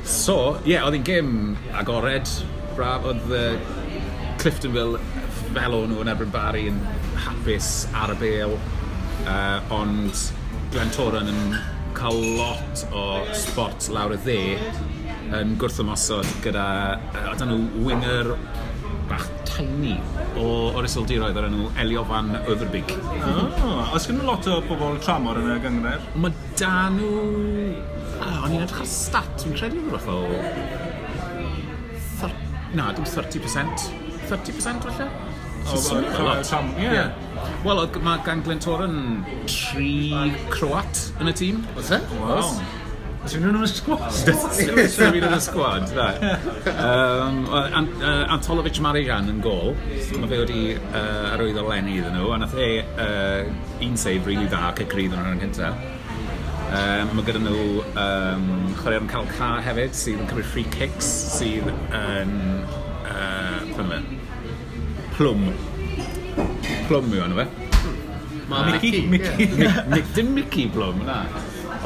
[0.03, 1.33] So, ie, yeah, oedd hi'n gym
[1.79, 2.29] agored,
[2.77, 3.57] braf, oedd uh,
[4.43, 5.01] Cliftonville
[5.53, 6.79] fel o'n nhw yn erbyn Barry yn
[7.25, 8.55] hapus ar y bel,
[9.25, 10.29] uh, ond
[10.73, 11.57] Glen Toran yn
[11.93, 13.03] cael lot o
[13.37, 14.37] sport lawr y dde
[15.37, 16.63] yn gwrthymosod gyda,
[17.13, 18.31] a dyn nhw winger
[19.11, 19.99] bach tiny
[20.41, 20.47] o
[20.81, 22.95] orysildiroedd o'r enw Elio Van Overbeek.
[23.21, 26.07] Oh, oes gen nhw lot o bobl tramor yn y gyngred?
[26.25, 27.13] Mae da nhw...
[28.23, 30.23] Ah, o'n i'n edrych ar stat, dwi'n credu rhywbeth o...
[32.23, 32.33] Thir...
[32.79, 33.91] Na, dim 30%.
[34.33, 35.13] 30% falle?
[36.49, 37.07] Tam, ie.
[37.65, 40.13] Wel, mae gan Glentoran tri
[40.51, 41.61] Croat yn y tîm.
[41.77, 41.99] Oes e?
[42.27, 42.55] Oes.
[43.23, 44.09] Oes nhw'n um, yn y sgwad?
[44.33, 46.09] Oes nhw'n yn y sgwad, da.
[46.73, 49.77] Um, uh, Antolovic Marigan yn gol.
[50.19, 53.47] Mae fe wedi uh, arwyddo Lenny iddyn nhw, a nath e uh,
[53.87, 55.87] un save really dda ac y grydd yn o'r cyntaf.
[56.73, 57.63] Um, mae gyda nhw
[58.01, 62.37] um, chwaraeon cael ca hefyd sydd yn cymryd free kicks sydd yn...
[62.43, 62.69] Um,
[63.07, 64.22] uh,
[65.23, 65.43] Plwm.
[66.89, 67.47] Plwm yw anna eh?
[67.47, 67.83] fe.
[68.51, 69.03] Ma Mickey.
[69.07, 69.47] Mickey.
[69.47, 70.03] Mickey.
[70.17, 71.21] Dim Mickey Plwm, na.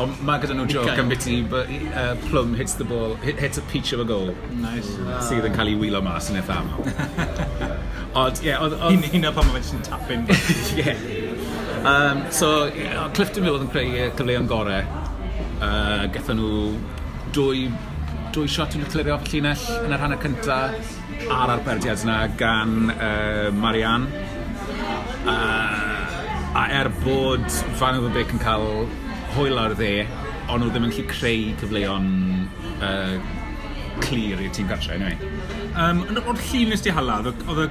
[0.01, 3.64] Ond mae gyda nhw joke am biti uh, Plum hits the ball, hit, hits a
[3.68, 4.33] peach of a goal.
[4.62, 4.88] Nice.
[5.29, 6.88] Sydd yn cael ei wylo mas yn eitha aml.
[8.22, 9.05] Ond, ie, oedd...
[9.12, 10.25] Hynna pan mae'n just yn tapin.
[10.81, 10.96] Ie.
[11.85, 14.81] Um, so, yeah, Clifton Mill oedd yn creu cyfleoedd gorau.
[15.61, 16.55] Uh, gatho nhw
[17.37, 17.68] dwy,
[18.33, 20.96] dwy shot yn y clirio off y llinell yn y rhannau cyntaf
[21.31, 24.24] ar arberdiad yna gan uh, Marianne.
[25.26, 27.46] Uh, a er bod
[27.81, 28.87] Van Oedden Bic yn cael
[29.37, 30.07] hwyl ar dde,
[30.48, 32.09] ond nhw ddim yn gallu creu cyfleon
[32.79, 33.18] uh,
[34.05, 35.18] clir i'r tîm gartre, anyway.
[35.76, 37.70] Um, o'r llun nes di halaf, oedd y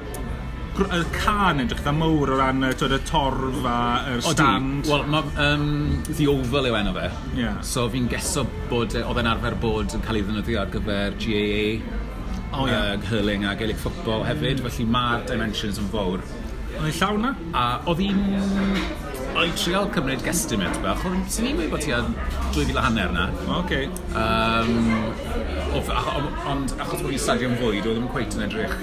[0.76, 3.78] y can edrych dda mowr o ran twyd, y torf a
[4.12, 4.90] y stand.
[4.90, 5.70] Wel, mae um,
[6.10, 7.06] The Oval yw enw fe.
[7.40, 7.62] Yeah.
[7.64, 12.04] So fi'n geso bod oedd e'n arfer bod yn cael ei ddynyddio ar gyfer GAA
[12.58, 12.94] oh, yeah.
[12.94, 16.24] uh, hurling a Gaelic football hefyd, felly mae'r dimensions yn fawr.
[16.76, 17.34] Oedd hi'n llawn na?
[17.56, 18.24] A oedd hi'n...
[19.36, 22.00] Oedd hi'n trial cymryd guesstimate bach, ond sy'n ni'n meddwl bod ti a
[22.56, 23.26] 2,000 hanner na.
[23.50, 23.90] O, okay.
[24.16, 25.12] Um,
[25.76, 28.76] ond achos bod hi'n stadion fwyd, oedd ddim cweit yn edrych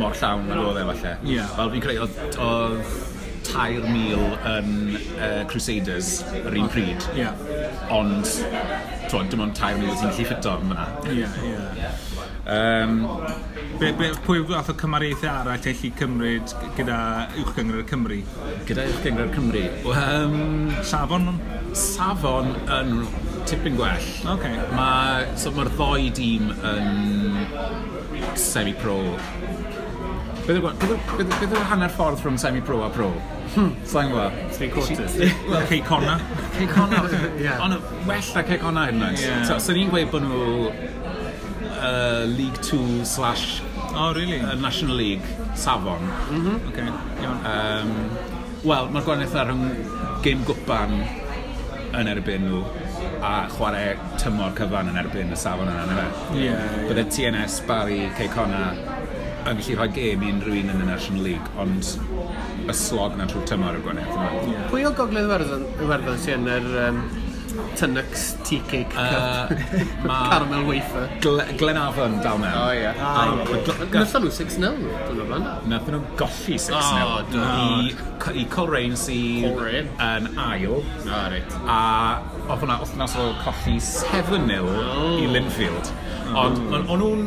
[0.00, 1.16] mor llawn na oedd e falle.
[1.28, 1.52] Yeah.
[1.56, 2.08] Fel fi'n creu,
[2.44, 3.12] oedd
[3.44, 7.00] tair mil yn uh, Crusaders yr un pryd.
[7.10, 7.24] Okay.
[7.24, 7.88] Yeah.
[7.92, 8.28] Ond,
[9.12, 10.88] twod, dim ond tair mil sy'n lli ffito yma.
[11.06, 11.54] Ie, yeah, ie.
[11.84, 12.13] Yeah.
[12.46, 13.24] Um,
[13.80, 16.98] be, be, pwy fath o cymariaethau arall eich i cymryd gyda
[17.40, 18.18] uwch gyngor Cymru?
[18.68, 19.62] Gyda uwch gyngor Cymru?
[19.88, 21.30] Um, safon?
[21.72, 23.06] Safon yn
[23.48, 24.10] tipyn gwell.
[24.34, 24.60] Okay.
[24.76, 28.98] Mae'r so ma ddoi dîm yn semi-pro.
[30.44, 33.08] Beth yw'r hanner ffordd rhwng semi-pro a pro?
[33.54, 33.70] Hmm.
[33.88, 34.36] Sa'n gwybod?
[34.52, 35.16] Three quarters.
[35.48, 36.18] Wel, Cei Conna.
[36.58, 37.00] Cei Conna.
[37.64, 39.00] Ond well na Cei Conna hyn.
[39.00, 39.44] Yeah.
[39.48, 40.92] So, so ni'n gweud bod nhw
[41.84, 43.60] uh, League 2 slash
[43.94, 44.40] oh, really?
[44.40, 46.00] uh, National League Safon.
[46.30, 46.68] Mm -hmm.
[46.68, 46.88] okay.
[47.22, 47.38] Iawn.
[47.52, 47.92] um,
[48.64, 49.64] Wel, mae'r gwahaniaeth ar rhwng
[50.24, 50.94] gêm gwpan
[51.98, 52.62] yn erbyn nhw
[53.20, 53.90] a chwarae
[54.22, 56.22] tymor cyfan yn erbyn y safon yna, nefyd.
[56.36, 56.46] Ie.
[56.46, 56.86] Yeah, yeah.
[56.88, 58.62] Bydde TNS, Barry, Ceicona
[59.44, 61.90] yn gallu rhoi gêm i unrhyw un yn y National League, ond
[62.64, 64.30] y slog na trwy tymor y gwahaniaeth yma.
[64.54, 64.64] Yeah.
[64.72, 65.28] Pwy o gogledd
[65.84, 67.02] Iwerddon sy'n yr um,
[67.78, 69.48] Tynnux tea cake uh,
[70.08, 70.18] ma...
[70.30, 71.08] caramel wafer.
[71.20, 72.54] Gle Glenavon dal mewn.
[72.54, 72.86] O oh, ie.
[72.86, 73.24] Um, ah,
[73.94, 74.82] Nethon nhw 6-0.
[75.70, 76.78] Nethon ah, nhw golli 6-0.
[77.02, 78.34] Oh, do.
[78.34, 79.64] I Corain sydd
[80.08, 80.78] yn ail.
[80.78, 81.58] O, oh, reit.
[81.64, 81.80] A
[82.48, 85.18] oedd hwnna wythnos o colli 7-0 oh.
[85.20, 85.94] i Linfield.
[86.34, 86.80] Ond mm.
[86.80, 87.26] o'n nhw'n...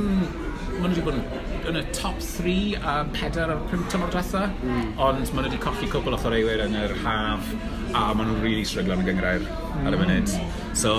[0.77, 4.45] Mae nhw wedi bod yn yn y top 3 a 4 ar 5 tymor diwetha,
[4.63, 4.83] mm.
[5.03, 7.49] ond maen nhw wedi colli cwbl o chwaraewyr yn yr haf
[7.97, 9.45] a maen nhw'n really stryglo yn y gyngrair
[9.83, 10.01] ar y mm.
[10.03, 10.33] funud.
[10.77, 10.95] So,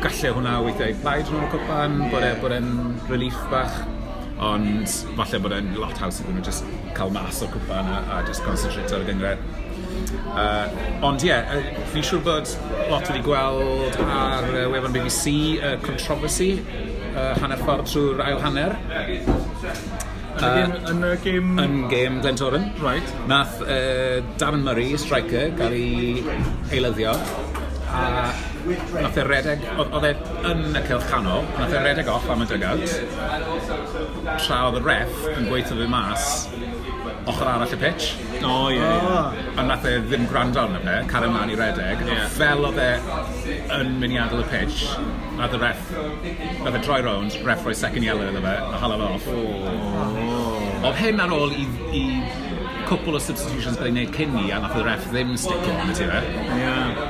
[0.00, 2.36] galle hwnna weithiau plaid nhw'n cwpan, bod yeah.
[2.42, 2.70] bod e'n
[3.10, 3.80] relief bach,
[4.40, 8.20] ond falle bod e'n lot haws iddyn nhw just cael mas o'r cwpan a, a
[8.28, 9.42] just concentrate ar y gyngrair.
[10.30, 10.70] Uh,
[11.06, 12.54] ond ie, yeah, uh, fi'n siŵr bod
[12.90, 16.52] lot wedi gweld ar uh, wefan BBC uh, controversy
[17.14, 18.78] uh, hanner ffordd trwy'r ail hanner.
[20.40, 21.58] Yn y gêm...
[21.60, 22.70] Yn gêm Glentoran.
[22.80, 23.14] Right.
[23.28, 26.24] Nath uh, Darren Murray, striker, gael ei
[26.72, 27.12] eilyddio.
[27.90, 28.30] A
[29.02, 30.12] nath e redeg, oedd e
[30.46, 32.96] yn y cilch canol, nath e redeg off am y dugout.
[34.38, 36.28] Tra oedd y ref yn gweithio fi mas
[37.30, 38.12] ochr arall y pitch.
[38.40, 38.78] O, oh, ie.
[38.78, 39.58] Yeah, yeah.
[39.60, 42.04] A nath e ddim gwrando arno fe, car ymlaen i redeg.
[42.06, 42.28] Yeah.
[42.36, 42.90] Fel oedd e
[43.76, 44.86] yn mynd i adael y pitch,
[45.40, 45.90] nath y ref,
[46.64, 49.30] nath e droi rownd, ref roi second yellow iddo fe, a hala fe off.
[49.34, 50.19] Oh.
[50.80, 52.02] Oedd hyn ar ôl i, i
[52.88, 55.96] cwpl o substitutions byddai'n gwneud cyn ni, a nath y ref ddim sticio yn y
[55.98, 56.22] tyfe.
[56.56, 57.02] Yeah.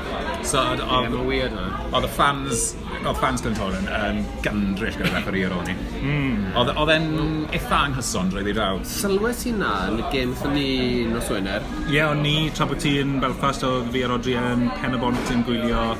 [0.43, 0.81] So, oedd...
[0.83, 1.77] Yeah, mae'n weird o'n.
[1.95, 2.65] Oedd y fans,
[2.99, 5.77] oedd fans Glentor yn um, gandryll gyda'r referee ar ôl ni.
[6.01, 6.51] Mm.
[6.59, 7.09] Oedd e'n
[7.55, 8.83] eitha anghyson drwy ddidraw.
[8.91, 10.69] Sylwes i na yn y gym thyn ni
[11.13, 11.63] nos Wener?
[11.85, 14.99] Ie, yeah, o'n ni, tra bod ti yn Belfast, oedd fi a Rodri yn pen
[14.99, 15.93] y bont yn gwylio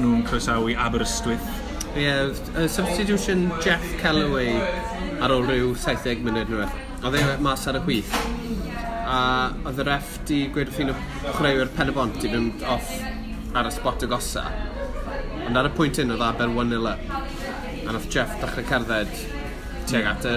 [0.00, 1.52] nhw'n croesawu Aberystwyth.
[1.92, 4.58] Ie, yeah, uh, substitution Jeff Calloway
[5.22, 6.72] ar ôl rhyw 70 munud neu.
[7.02, 8.12] Oedd e mas ar y chwith.
[9.10, 9.16] A
[9.66, 10.94] oedd y ref di gweud wrth un o
[11.32, 12.92] chwaraewyr pen y bont i fynd off
[13.58, 14.44] ar y spot y gosa.
[15.48, 17.16] Ond ar y pwynt un oedd Aber 1-0 up.
[17.82, 19.16] A nath Jeff dechrau cerdded
[19.90, 20.36] tuag at y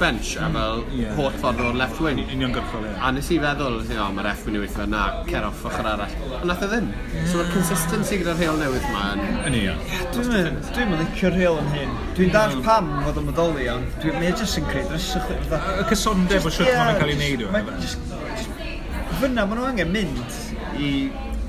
[0.00, 0.56] bench a mm.
[0.56, 1.14] fel yeah.
[1.18, 2.20] holl ffordd o'r left wing.
[2.24, 2.94] Union gyrffol, ie.
[3.00, 5.88] A nes i feddwl, o, oh, mae'r F mynd i weithio na, cer off ochr
[5.92, 6.16] arall.
[6.38, 6.88] Ond nath o ddim.
[6.92, 7.28] Yeah.
[7.30, 7.54] So mae'r mm.
[7.56, 9.24] consistency gyda'r rheol newydd ma yn...
[9.50, 9.84] Yn union.
[10.16, 11.94] Dwi'n mynd licio'r rheol yn hyn.
[12.18, 12.64] Dwi'n dall mm.
[12.66, 15.30] pam fod yn meddoli, ond dwi'n mynd e jyst yn creu drysych.
[15.36, 17.52] Y cysondeb o siwt ma'n cael ei wneud o.
[17.56, 18.74] E,
[19.20, 20.40] fyna maen nhw angen mynd
[20.76, 20.90] i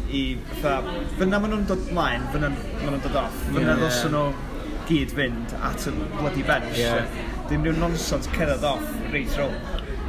[0.07, 0.21] i
[0.61, 3.81] fatha, fyna maen nhw'n dod mlaen, fyna maen nhw'n dod off, fyna yeah.
[3.81, 4.27] ddosyn nhw
[4.87, 6.77] gyd fynd at y bloody bench.
[6.79, 9.53] Yeah dim rhyw nonsens cerdded off reit rôl.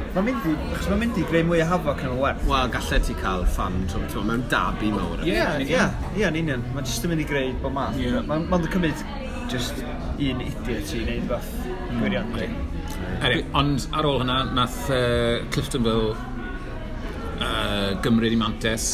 [0.09, 2.45] Mae'n mynd i, achos mae'n mynd i greu mwy o hafoc yn y werth.
[2.49, 5.21] Wel, gallai ti cael fan trwm, ti'n mewn dabi mawr.
[5.21, 5.83] Ie, ie,
[6.17, 6.63] ie, yn union.
[6.73, 7.99] Mae'n jyst yn mynd i greu bod math.
[8.01, 8.23] Yeah.
[8.27, 9.03] Mae'n ma cymryd
[9.49, 9.83] just
[10.19, 12.33] un idiot i wneud fath mm, gwirion.
[12.33, 13.53] Mm.
[13.59, 18.91] Ond ar ôl hynna, nath uh, Cliftonville uh, gymryd i Mantes,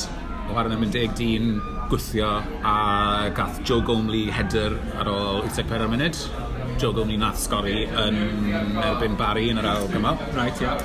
[0.49, 1.55] o ar yna mynd deg dyn,
[1.89, 2.33] gwythio,
[2.65, 2.75] a
[3.35, 6.19] gath Joe Gomley header ar ôl 84 munud.
[6.81, 8.17] Joe Gilney nath sgori yn
[8.83, 10.15] erbyn Barry yn yr awr yma.
[10.35, 10.81] Right, yeah.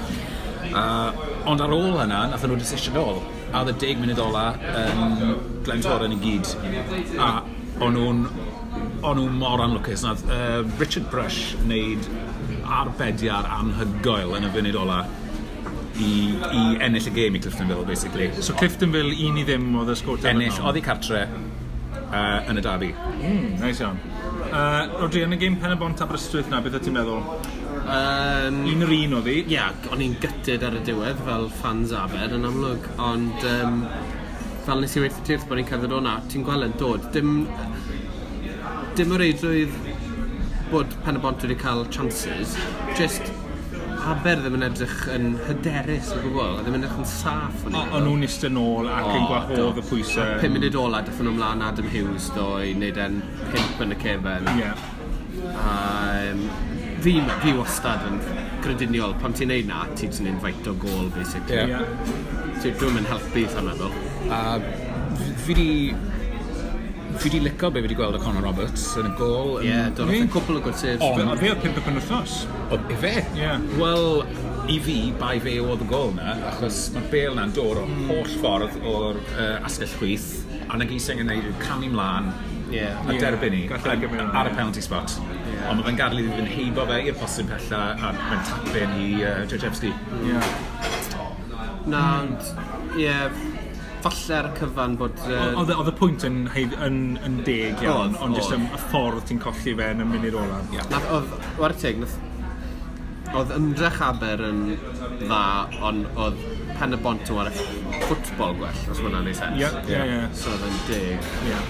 [0.71, 1.11] Uh,
[1.51, 3.23] ond ar ôl hynna, nath nhw decision ôl.
[3.51, 4.53] A oedd y deg munud ola
[4.85, 5.35] yn
[5.67, 6.53] Glen Torren i gyd.
[7.19, 7.31] A
[7.83, 8.25] o'n nhw'n
[9.03, 10.05] o'n nhw mor anlwcus.
[10.07, 12.07] Nath uh, Richard Brush wneud
[12.71, 15.01] arbediar anhygoel yn y funud ola
[16.01, 18.31] i, i ennill y gêm i Cliftonville, basically.
[18.43, 20.51] So Cliftonville un i ddim oedd y sgwrt ennill?
[20.53, 22.95] Ennill, oedd i cartre uh, yn y dabi.
[23.19, 24.01] Mm, nice iawn.
[24.51, 27.21] Uh, Rodri, yn y gêm pen y bont Aberystwyth na, beth ti'n meddwl?
[27.87, 29.37] Um, un yr un oedd hi?
[29.45, 33.85] Ia, yeah, o'n i'n gytid ar y diwedd fel fans Aber yn amlwg, ond um,
[34.67, 37.31] fel nes i weithio tiwrth bod ni'n cerdded o'na, ti'n gweld yn dod, dim,
[38.99, 39.79] dim o reidrwydd
[40.73, 42.59] bod pen y bont wedi cael chances,
[42.99, 43.31] just
[44.01, 47.65] Aber ddim yn edrych yn hyderus o gwbl, a ddim yn edrych yn saff.
[47.69, 50.37] O'n nhw'n eistedd nôl ac yn gwahodd y pwysau.
[50.41, 53.21] Pum munud ola, dyffyn nhw mlaen Adam Hughes do i wneud e'n
[53.53, 54.51] pimp yn y cefen.
[54.61, 54.87] Yeah.
[55.61, 56.45] Um,
[57.05, 58.21] fi, fi wastad yn
[58.65, 61.61] grediniol, pan ti'n neud na, ti'n ti'n invite o gol, basically.
[61.61, 61.85] Yeah.
[61.85, 62.79] yeah.
[62.81, 63.93] Dwi'n mynd helpu, sa'n meddwl.
[64.33, 64.41] A
[65.45, 65.71] fi wedi
[67.19, 69.57] Fi di licio be fi wedi gweld o Conor Roberts yn y gol.
[69.61, 71.03] Ie, yeah, dod o'n cwpl o gwerthydd.
[71.05, 72.37] O, na fe o pimp o penwthnos.
[72.71, 73.13] O, i fe?
[73.39, 73.51] Ie.
[73.81, 74.23] Wel,
[74.71, 78.07] i fi, bai fe oedd y gol na, achos mae'r bel na'n dod o mm.
[78.13, 80.31] holl ffordd o'r uh, asgell chwith,
[80.71, 82.31] a na giseng yn neud camu mlaen,
[82.71, 83.01] yeah.
[83.05, 85.17] a derbyn ni ar y penalty spot.
[85.19, 85.71] Yeah.
[85.71, 89.09] Ond mae fe'n gadlu i fy'n heibo fe i'r posib pella a mae'n tapyn i
[89.25, 89.93] uh, Jojewski.
[90.29, 90.53] Yeah.
[91.91, 92.53] Na, ond,
[93.01, 93.13] ie,
[94.05, 95.21] falle ar y cyfan bod...
[95.27, 95.61] Uh...
[95.61, 98.59] Oedd y pwynt yn, yn, yn, yn deg iawn, ond jyst y
[98.89, 100.61] ffordd ti'n colli fe yn y munud ola.
[100.75, 101.01] Yeah.
[101.17, 102.03] Oedd, war teg,
[103.31, 104.63] oedd ymdrech Aber yn
[105.21, 105.43] dda,
[105.87, 106.41] ond oedd
[106.79, 107.67] pen y bont yn wario
[108.07, 109.61] ffwtbol gwell, os mae'n ei sens.
[109.61, 110.21] Ie, ie, ie.
[110.37, 111.31] So oedd yn deg.
[111.51, 111.61] Ie,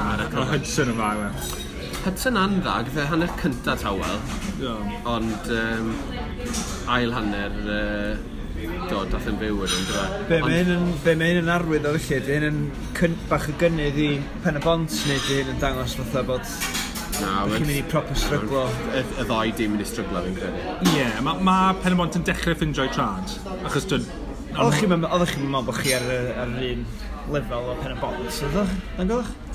[0.00, 1.54] a Hudson yn fawr.
[2.00, 4.20] Hudson a'n dda, gyda hanner cyntaf tawel,
[4.62, 5.00] yeah.
[5.10, 5.96] ond um,
[6.98, 7.64] ail hanner...
[7.66, 8.38] Uh,
[8.90, 10.04] dod dath yn byw yn ynddo.
[10.28, 12.60] Be mae hyn yn, be mae hyn yn arwydd o felly, di hyn yn
[12.98, 14.10] cyn, bach y gynnydd i
[14.44, 16.46] pen y bont, neu di hyn yn dangos fatha bod
[17.20, 18.62] Na, no, chi'n mynd i proper stryglo.
[18.96, 20.62] Y, y ddoi dim mynd i stryglo fi'n credu.
[20.86, 24.08] Ie, yeah, mae ma pen y bont yn dechrau ffindio'i trad, achos dyn...
[24.56, 26.08] Oeddech chi'n meddwl bod chi ar,
[26.40, 26.88] ar yr un
[27.34, 28.74] lefel o pen y bont, ydych?
[28.96, 29.49] Yn gwybod?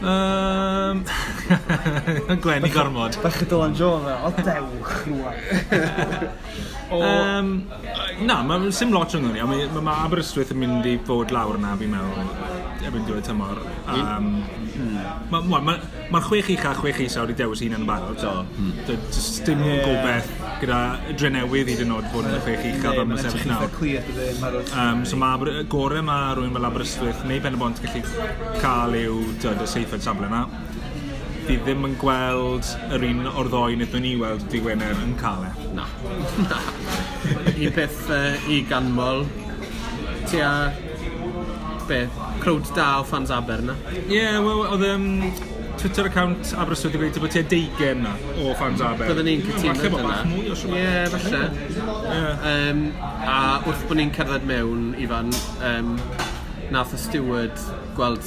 [0.00, 1.04] Um,
[2.42, 3.18] Glenn i gormod.
[3.22, 5.34] Bach y Dylan Jones e, o dewch rwan.
[6.90, 7.50] um,
[8.28, 11.60] na, mae sim lot yng Nghymru, mae ma, ma Aberystwyth yn mynd i fod lawr
[11.60, 12.32] na, fi'n meddwl,
[12.86, 13.60] erbyn diwedd tymor.
[13.90, 14.32] Um,
[15.30, 15.74] Mae'r ma, ma,
[16.10, 18.18] ma chwech i cha, chwech i saw wedi dewis un yn barod.
[18.22, 18.70] So, mm.
[19.46, 19.82] dim yeah.
[19.84, 20.78] gobeith gyda
[21.16, 24.58] drenewydd hyd yn oed fod yn y chwech i cha fel mae'n sefyll nawr.
[24.80, 28.02] Um, so mae gore mae rhywun fel Aberystwyth neu Benabont gallu
[28.60, 30.44] cael yw tyd, y seithfed safle yna,
[31.46, 35.48] fi ddim yn gweld yr un o'r ddoi wnaethon ni weld di Gwener yn cael
[35.48, 35.50] e.
[35.74, 35.86] Na.
[36.44, 36.60] Na.
[37.56, 39.24] I beth uh, i ganmol,
[40.30, 40.70] ti a
[41.90, 43.74] beth, crowd da o fans Aber na?
[44.04, 45.08] Ie, yeah, wel, oedd um,
[45.80, 49.10] Twitter account Aberystwyth wedi gweithio bod ti a deigen na o fans Aber.
[49.10, 49.78] Byddwn ni'n cytuno dyna.
[49.80, 50.76] Falle bod bach mwy o siwr.
[50.78, 51.42] Ie, falle.
[52.06, 52.50] Yeah.
[52.52, 52.84] Um,
[53.26, 55.34] a wrth bod ni'n cerdded mewn, Ifan,
[55.72, 55.96] um,
[56.70, 57.66] nath y steward
[57.98, 58.22] gweld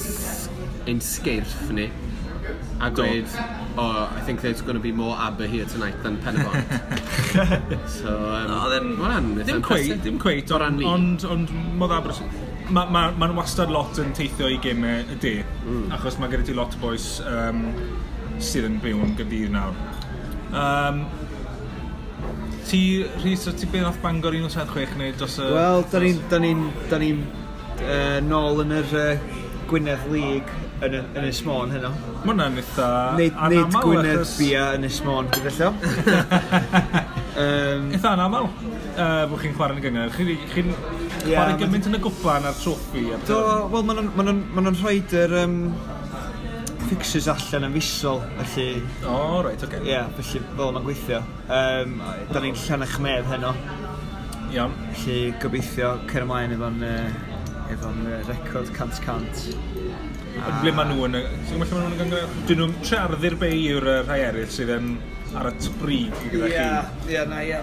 [0.86, 1.90] ein sgeirff ni
[2.80, 3.28] a gweud,
[3.78, 7.88] oh, I think there's going to be more ABBA here tonight than Penabont.
[7.88, 12.16] so, um, no, then, man, dim cweit, dim ran ond, ond, ond modd ABBA...
[12.64, 15.34] Mae'n ma, ma, ma wastad lot yn teithio i gemau y de,
[15.66, 15.90] mm.
[15.92, 17.66] achos mae gyda ti lot o boes um,
[18.40, 19.76] sydd yn byw yn gydydd nawr.
[20.56, 21.02] Um,
[22.64, 22.80] ti,
[23.20, 25.48] Rhys, ti beth off Bangor 176 neu dros y...
[25.52, 27.24] Wel, da ni'n da ni'n, da ni'n,
[27.78, 31.90] uh, nôl yn yr uh, Gwynedd League yn, yn Ysmôn heno.
[31.94, 34.34] Mae hwnna'n eitha Nid, nid Gwynedd achos...
[34.40, 35.76] Bia yn Ysmôn, gyda um,
[37.94, 40.10] Eitha anamal uh, bod chi'n chwarae'n gyngor.
[40.16, 40.74] Chi'n chi yeah,
[41.26, 43.04] chwarae gymaint yn y gwplan a'r troffi.
[43.28, 43.36] Do,
[43.72, 45.56] wel, maen nhw'n ma ma rhoi yr um,
[46.88, 48.68] fixes allan yn fusol, felly...
[49.04, 49.64] O, oh, right, oce.
[49.68, 49.80] Okay.
[49.86, 51.20] Ie, yeah, felly fel mae'n gweithio.
[51.48, 51.90] Um,
[52.32, 53.52] da ni'n llan eich medd heno.
[54.54, 54.72] Iawn.
[54.94, 57.06] Felly gobeithio cer ymlaen efo'n uh,
[57.74, 59.36] efo'n uh, record cant cant.
[60.34, 61.18] Ond ble maen nhw yn...
[61.46, 62.38] Ti'n gwybod lle maen nhw'n gyngor?
[62.48, 64.94] Dyn nhw'n trearddu'r bei yw'r rhai eraill sydd yn
[65.38, 66.56] ar y tbrig gyda chi.
[66.58, 67.60] Ie, ie, na, ie.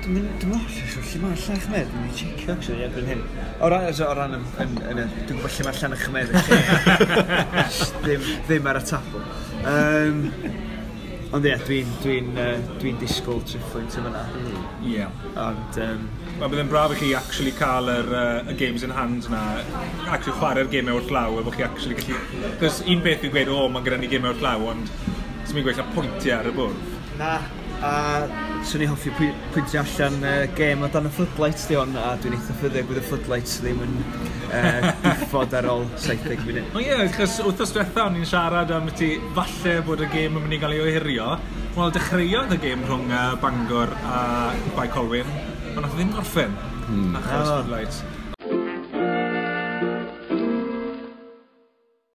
[0.00, 1.90] Dwi'n meddwl, lle mae allan eich med?
[1.92, 3.22] Dwi'n checio, actually, erbyn hyn.
[3.60, 4.72] O ran, o ran, dwi'n
[5.28, 6.32] gwybod lle mae allan eich med.
[8.04, 9.24] Ddim, ddim ar y tabl.
[9.70, 10.22] Um,
[11.36, 12.16] ond ie, dwi'n dwi
[12.80, 14.24] dwi disgwyl triffwynt yma na.
[14.88, 15.08] Ie.
[15.34, 16.08] Ond, um,
[16.40, 19.40] mae bydd yn braf i chi actually cael yr, uh, y games in hand na,
[20.08, 22.20] actually chwarae'r gemau o'r glaw, efo chi actually gallu...
[22.62, 24.88] Cos un beth fi'n gweud, o, mae gyda ni gemau o'r glaw, ond
[25.44, 26.86] sy'n mynd gweithio pwyntiau ar y bwrdd.
[27.20, 27.34] Na,
[27.84, 27.92] a
[28.64, 32.38] swn i hoffi pwyntio allan uh, gêm o dan y floodlights di hon, a dwi'n
[32.38, 36.72] eitha ffyddig bydd y floodlights ddim yn uh, diffod ar ôl 70 munud.
[36.72, 40.46] O ie, achos wrthos diwetha o'n i'n siarad am ti falle bod y gêm yn
[40.46, 41.34] mynd i gael ei ohirio,
[41.76, 44.20] Wel, dechreuodd y gêm rhwng uh, Bangor a
[44.74, 46.56] Bai Colwyn Ond nath ddim gorffen.
[46.88, 47.16] Hmm.
[47.20, 47.62] Achos oh.
[47.70, 47.94] Light.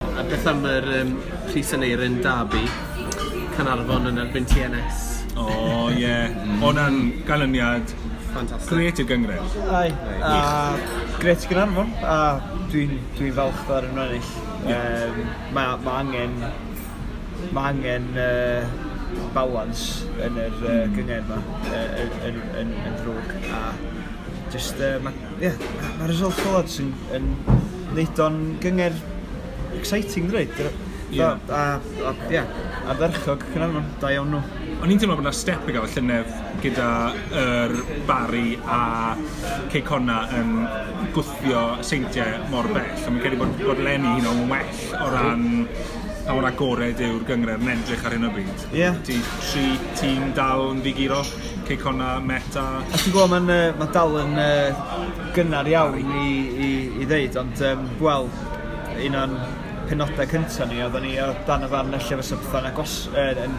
[0.00, 1.10] A beth am yr um,
[1.50, 2.62] Rhys yn Eirin Dabi,
[3.56, 5.02] Canarfon yn erbyn TNS?
[5.36, 6.06] O, oh, ie.
[6.06, 6.54] Hmm.
[6.54, 6.64] Yeah.
[6.68, 7.92] O'na'n ganlyniad
[8.32, 8.70] Fantastic.
[8.72, 9.56] Gret i gyngred.
[9.68, 9.90] Ai.
[10.24, 10.36] A,
[11.20, 11.92] gret i Gynarfon.
[12.00, 12.40] A
[12.72, 14.30] dwi'n dwi falch ar yn ennill.
[14.64, 15.10] Yeah.
[15.10, 16.40] Um, mae ma angen...
[17.52, 18.08] Mae angen...
[18.16, 18.91] Uh,
[19.36, 19.84] balans
[20.22, 23.62] yn yr uh, gyngor yma uh, yn, yn, yn, yn ddrwg a
[24.52, 27.32] just uh, mae yeah, ma result Collard sy'n yn
[27.96, 28.96] neud o'n gyngor
[29.78, 30.52] exciting dweud
[31.12, 31.38] yeah.
[31.48, 32.48] a, a, a, yeah,
[32.88, 36.30] a dderchog Cynarfon, da iawn nhw O'n i'n teimlo bod yna step i gael llynedd
[36.62, 36.86] gyda
[37.38, 37.74] yr
[38.08, 38.80] Bari a
[39.70, 40.48] Ceicona yn
[41.14, 42.90] gwthio seintiau mor bell.
[42.90, 45.44] A mi'n credu bod, bod Lenny hyn o'n well o ran
[46.26, 48.66] a o'r agored yw'r gyngred yn edrych ar hyn o bryd.
[48.70, 48.82] Ie.
[48.84, 48.98] Yeah.
[49.06, 49.64] Tri
[49.98, 51.22] tîm dal yn ddigiro,
[51.66, 52.66] Ceicona, Meta...
[52.82, 54.84] A ti'n gwybod, mae'n uh, ma dal yn uh,
[55.36, 56.28] gynnar iawn i,
[56.68, 56.70] i,
[57.02, 58.30] i ddeud, ond um, wel,
[59.02, 59.36] un o'n
[59.92, 63.56] penodau cyntaf ni, oedden ni o dan y fan lle fysa pethau'n agos, er, yn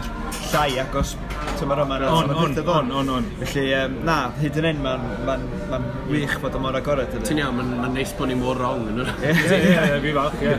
[0.50, 1.14] llai agos
[1.60, 1.98] tymor yma.
[2.10, 3.28] On, on, on, on, on.
[3.42, 5.36] Felly, um, na, hyd yn un, mae'n ma
[5.70, 7.14] ma wych bod o mor agored.
[7.28, 9.14] Ti'n iawn, mae'n ma neis bod ni mor wrong yn hwnna.
[9.30, 10.56] Ie, ie, fi falch, ie.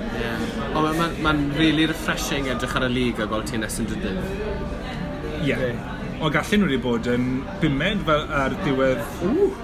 [0.71, 3.91] Ond mae'n ma, ma really refreshing edrych ar y lig a gweld ti'n nes yn
[3.91, 4.23] drydydd.
[5.49, 5.59] Ie.
[6.23, 7.29] O gallu nhw wedi bod yn
[7.59, 9.03] bumed fel ar diwedd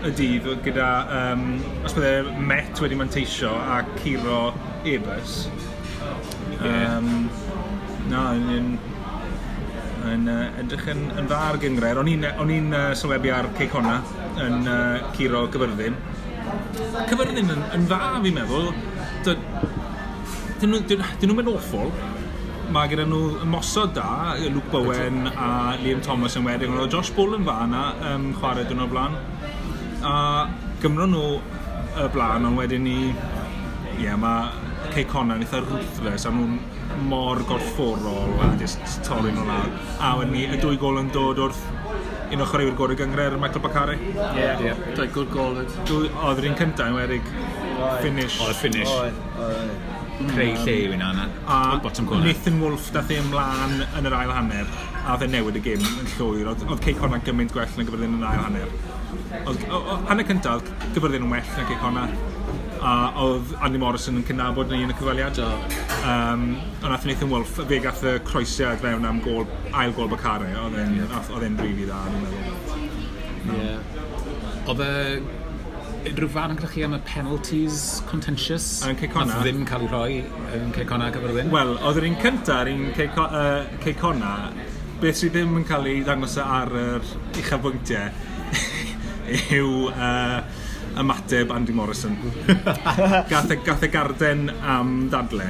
[0.03, 1.45] y dydd gyda, um,
[1.87, 4.49] os bydde Met wedi manteisio a Ciro
[4.83, 5.45] Ebus,
[6.61, 7.29] Um,
[8.11, 8.71] no, yn, yn
[10.09, 11.99] yn uh, edrych yn, yn dda ar gyngred.
[12.01, 13.99] O'n i'n uh, sylwebu ar ceic honna
[14.41, 15.97] yn uh, Ciro cyfyrddin.
[17.09, 18.71] Cyfyrddin yn, yn dda, fi'n meddwl.
[20.61, 21.93] Dyn nhw'n mynd awful.
[22.71, 26.77] Mae gyda nhw mosod da, Luke Bowen a Liam Thomas yn wedyn.
[26.79, 29.17] Oedd Josh Bull yn dda yna, um, chwarae dyn o blaen.
[30.07, 30.15] A
[30.81, 31.25] gymro nhw
[32.01, 32.99] y blaen, ond wedyn ni...
[33.91, 36.57] Ie, yeah, mae ceiconau'n eitha ruthless a nhw'n
[37.11, 39.69] mor gorfforol a just torri nhw lawr.
[39.99, 41.63] A wedyn ni, y dwy gol yn dod wrth
[42.31, 43.97] un o chwaraewyr gorau gyngre'r Michael Bacari.
[43.99, 44.83] Ie, yeah, yeah.
[44.95, 45.57] dwy good goal.
[45.59, 47.33] Oedd yr un cyntaf yn werig
[48.03, 48.37] finish.
[48.45, 48.93] Oedd finish.
[50.21, 51.27] Creu lle i fi'n anna.
[51.49, 52.29] A bottom corner.
[52.29, 54.69] Nathan Wolf dath ei ymlaen yn yr ail hanner
[55.01, 56.53] a oedd e newid y gym yn llwyr.
[56.53, 58.75] Oedd oedd Ceicona gymaint gwell na gyfyrddin yn yr ail hanner.
[59.41, 60.63] Oedd o, o, hanner cyntaf
[60.95, 62.07] gyfyrddin yn well na Ceicona
[62.81, 65.37] a oedd Andy Morrison yn cynabod yn y cyfaliad.
[65.37, 65.49] Do.
[66.01, 66.47] Um,
[66.81, 69.45] a nath Nathan Wolf, fe gath y croesiad fewn am gol,
[69.77, 71.29] ail gol Bacare, oedd e'n yeah.
[71.35, 72.89] Oedd e'n rili dda, dwi'n meddwl.
[73.59, 73.77] Ie.
[74.71, 74.91] Oedd e
[76.01, 78.67] unrhyw fan yn gyda chi am y penalties contentious?
[78.89, 79.29] Yn Ceicona.
[79.29, 81.53] Nath ddim cael ei rhoi yn Ceicona gyfer ddim?
[81.53, 86.01] Wel, oedd yr un cyntaf, yr un Ceicona, uh, beth sydd ddim yn cael ei
[86.05, 87.05] ddangos ar yr
[87.37, 88.09] uchafbwyntiau
[89.59, 90.41] yw uh,
[90.99, 92.17] ymateb Andy Morrison.
[93.31, 95.47] gath, e, gath e garden am dadle,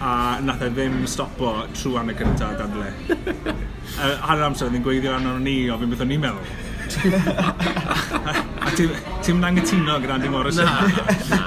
[0.00, 2.92] a nath e ddim stopo trwy anna cyntaf dadle.
[3.92, 6.71] Uh, Hanner amser oedd hi'n gweithio arno ni o fi'n beth o'n i'n meddwl
[8.62, 10.66] a ti'n mynd angytuno gyda Andy Morrison?
[10.66, 10.86] Na,
[11.30, 11.40] na.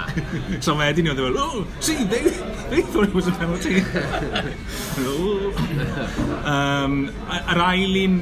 [0.63, 2.31] So mae Eddie ni oedd fel, oh, see, they,
[2.71, 3.81] they thought it was a penalty.
[6.47, 6.97] um,
[7.35, 8.17] yr ail un,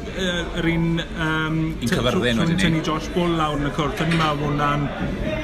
[0.60, 0.86] yr un...
[1.28, 2.60] Um, un cyfyrddin wedyn ni.
[2.64, 4.88] Tynnu Josh Bull lawr yn y cwrt, o'n i'n meddwl hwnna'n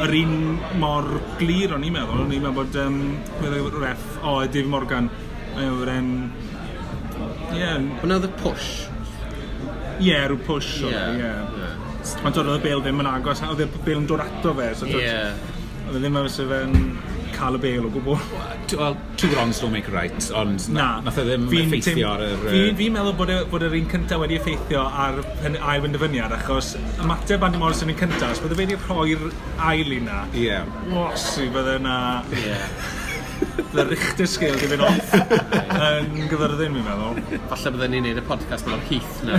[0.07, 0.37] yr un
[0.83, 1.09] mor
[1.41, 2.23] glir o'n i'n meddwl.
[2.25, 3.01] O'n i'n meddwl bod, um,
[3.43, 5.11] oedd y ref, o, oh, Dave Morgan,
[5.57, 6.13] oedd e'n...
[7.49, 7.59] Ie.
[7.59, 7.83] Yeah.
[8.03, 8.71] Hwna oedd y push
[9.99, 11.69] Ie, rhyw push o fe, ie.
[12.25, 14.89] Ond oedd y bel ddim yn agos, oedd y bel yn dod ato fe, so
[14.89, 15.33] yeah.
[15.87, 16.77] oedd e ddim yn fysa fe'n
[17.39, 18.17] cael y bel o gwbl.
[18.79, 22.45] Wel, two wrongs don't make a right, ond na, nath e ddim effeithio ar yr...
[22.45, 25.19] Fi'n fi meddwl bod, e, bod yr un cyntaf wedi effeithio ar
[25.49, 29.27] ail benderfyniad, achos ymateb Andy Morrison yn cyntaf, os bydde fe wedi rhoi'r
[29.71, 30.79] ail i na, yeah.
[30.93, 31.99] wos i bydde na...
[32.45, 32.98] Yeah.
[33.73, 35.13] The Richter scale di fynd off.
[35.13, 37.19] Yn gyfyrddin, mi'n meddwl.
[37.51, 39.33] Falle byddwn ni'n neud y podcast mewn Heath na.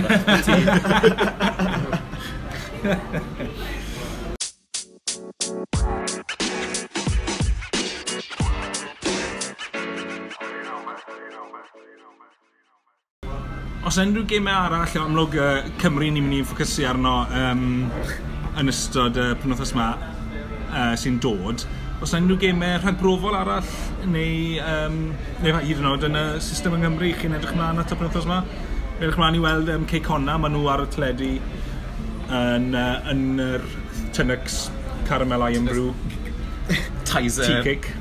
[13.81, 17.63] Os unrhyw gemau arall o amlwg uh, Cymru ni'n mynd i ffocysu arno um,
[18.61, 21.65] yn ystod y uh, penwthos yma uh, sy'n dod,
[22.01, 23.67] Os yna unrhyw gemau rhagbrofol arall,
[24.09, 24.95] neu, um,
[25.43, 28.25] neu hyd yn oed yn y system yng Nghymru, chi'n edrych mlaen at y penwthos
[28.25, 28.39] yma,
[28.95, 31.29] edrych mlaen i weld um, Ceicona, maen nhw ar y teledu
[32.33, 33.69] yn, uh, yn yr
[34.17, 34.63] Tynex
[35.05, 35.93] Caramel Iron Brew.
[37.11, 37.45] Tizer.
[37.45, 37.93] Tea cake.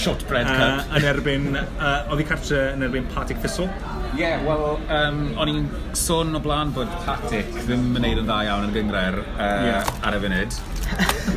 [0.00, 0.86] Shortbread cup.
[0.88, 3.68] Uh, yn erbyn, uh, oedd i cartre yn erbyn Patrick Thistle.
[4.14, 8.32] Ie, yeah, wel, um, o'n i'n sôn o blaen bod Patrick ddim yn gwneud yn
[8.32, 9.98] dda iawn yn gyngre'r uh, yeah.
[10.08, 10.62] ar y funud.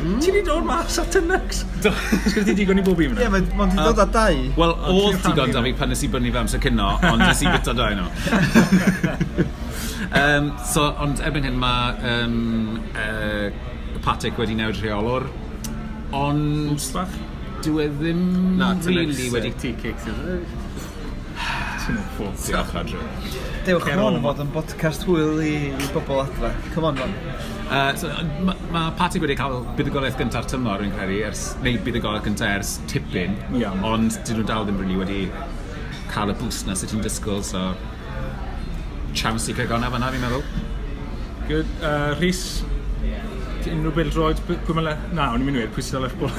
[0.06, 0.18] Mm.
[0.22, 1.62] Ti wedi dod mas at y nyx?
[1.82, 4.42] Sgwrs ti digon i bob un Ie, mae'n di dod â dau.
[4.60, 7.50] Wel, oedd digon da fi pan nes i bynnu fe amser cynno, ond nes i
[7.50, 8.06] bita dau nhw.
[10.22, 12.38] um, so, ond erbyn hyn mae um,
[12.94, 13.48] uh,
[14.06, 15.26] Patek wedi newid rheolwr,
[16.14, 16.70] ond...
[16.70, 17.18] Mwstach?
[17.64, 18.24] Dyw e ddim
[18.60, 19.54] Na, rili wedi...
[19.58, 20.06] Tea cakes,
[21.82, 22.42] Ti'n ffwrdd.
[22.46, 23.55] Diolch, Adrian.
[23.66, 26.52] Dewch hwn fod yn podcast hwyl i, i bobl adra.
[26.70, 27.14] Come on, man.
[27.66, 28.10] Uh, so,
[28.46, 32.76] mae ma Patrick wedi cael buddigolaeth gyntaf tymor, yn credu, ers, neu buddigolaeth gyntaf ers
[32.92, 33.74] tipyn, yeah.
[33.88, 35.18] ond dyn nhw dal ddim really wedi
[36.12, 37.64] cael y bws na sydd ti'n disgwyl, so
[39.18, 40.46] chance i cael fanna, fi'n meddwl.
[41.48, 41.72] Good.
[41.80, 42.44] Uh, Rhys,
[43.66, 44.94] unrhyw beth droed, pwy mae le...
[45.10, 46.30] Na, o'n i'n mynd i weid, pwy sydd o'r Lerpwl.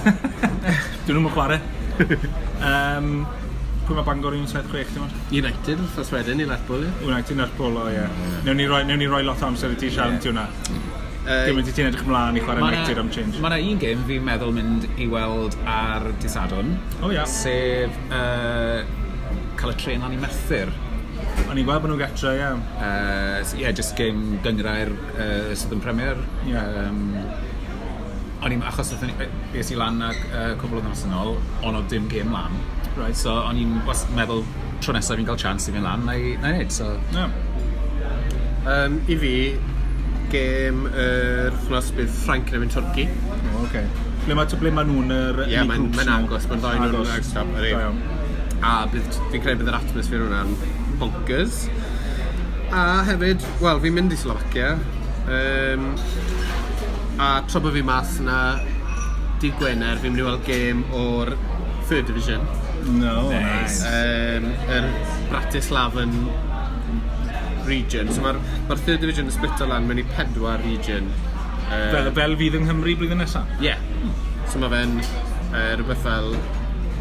[1.09, 1.59] Dyn nhw'n chwarae.
[2.71, 3.11] um,
[3.87, 5.17] pwy mae Bangor un 76 dim ond?
[5.31, 6.93] United, os wedyn i Lerpwl, ie.
[7.07, 8.03] United, Lerpwl, o ie.
[8.43, 10.27] Newn ni roi, newn ni roi lot amser i ti siarad yeah.
[10.27, 10.95] hwnna.
[11.27, 13.39] Dwi'n mynd i ti'n edrych ymlaen i chwarae United am change.
[13.43, 16.75] Mae yna un gêm fi'n meddwl mynd i weld ar Disadwn.
[17.03, 17.23] O ia.
[17.31, 18.83] Sef uh,
[19.59, 20.71] cael y tren lan i Merthyr.
[21.47, 22.47] O'n i'n gweld bod nhw'n getra, ie.
[22.47, 26.19] Ie, uh, so, yeah, just game gyngrair uh, yn Premier.
[26.47, 26.87] Yeah.
[26.87, 27.03] Um,
[28.43, 31.37] o'n i'n achos oedd ni, beth i lan ac uh, cwbl o ddnos yn ôl,
[31.67, 32.55] ond o dim gêm lan.
[32.97, 33.75] Right, so o'n i'n
[34.17, 34.41] meddwl
[34.81, 36.95] tro nesaf fi'n cael chance i fynd lan, na i wneud, so...
[37.13, 37.33] Yeah.
[38.67, 39.33] Um, I fi,
[40.33, 43.05] gêm yr er, chnos bydd Ffranc yn mynd Twrci.
[43.07, 43.85] O, oh, okay.
[44.25, 45.43] Ble mae ble ma nhw'n yr...
[45.45, 47.53] Ie, mae'n agos, mae'n ddau nhw'n agstaf.
[48.65, 50.55] A fi'n credu bydd yr atmosffer hwnna'n
[50.99, 51.67] bonkers.
[52.73, 54.73] A hefyd, wel, fi'n mynd i Slovacia.
[55.27, 55.91] Um,
[57.21, 58.39] a tra bod fi mas na
[59.41, 61.37] dydd Gwener, fi'n mynd i weld gêm o'r
[61.87, 62.43] third division.
[62.99, 63.81] No, nice.
[63.83, 64.87] Um, er
[65.31, 66.13] Bratislavan
[67.67, 68.11] region.
[68.13, 71.09] So mae'r ma third division ysbyta lan mewn i pedwar region.
[71.67, 73.49] Um, fel, fel fydd yng Nghymru blwyddyn nesaf?
[73.59, 73.71] Ie.
[73.71, 74.13] Yeah.
[74.47, 76.31] So mae fe'n uh, rhywbeth fel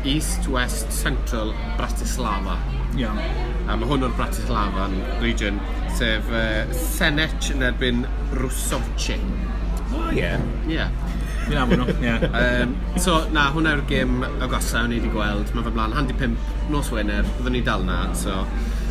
[0.06, 2.58] East, West, Central, Bratislava.
[2.96, 3.18] Iawn.
[3.18, 3.70] Yeah.
[3.70, 4.86] A mae hwn o'r Bratislava
[5.22, 5.58] region,
[5.98, 8.04] sef uh, Senech yn erbyn
[8.38, 9.18] Rusovce.
[9.18, 10.22] O, oh, ie.
[10.22, 10.50] Yeah.
[10.66, 10.78] Ie.
[10.78, 11.15] Yeah.
[11.46, 12.12] Fi'n afon nhw, ie.
[12.34, 15.52] Um, so, na, hwnna yw'r gym agosa o'n i wedi gweld.
[15.54, 18.40] Mae fe mlaen, handi pimp, nos Wener, byddwn ni dal na, so...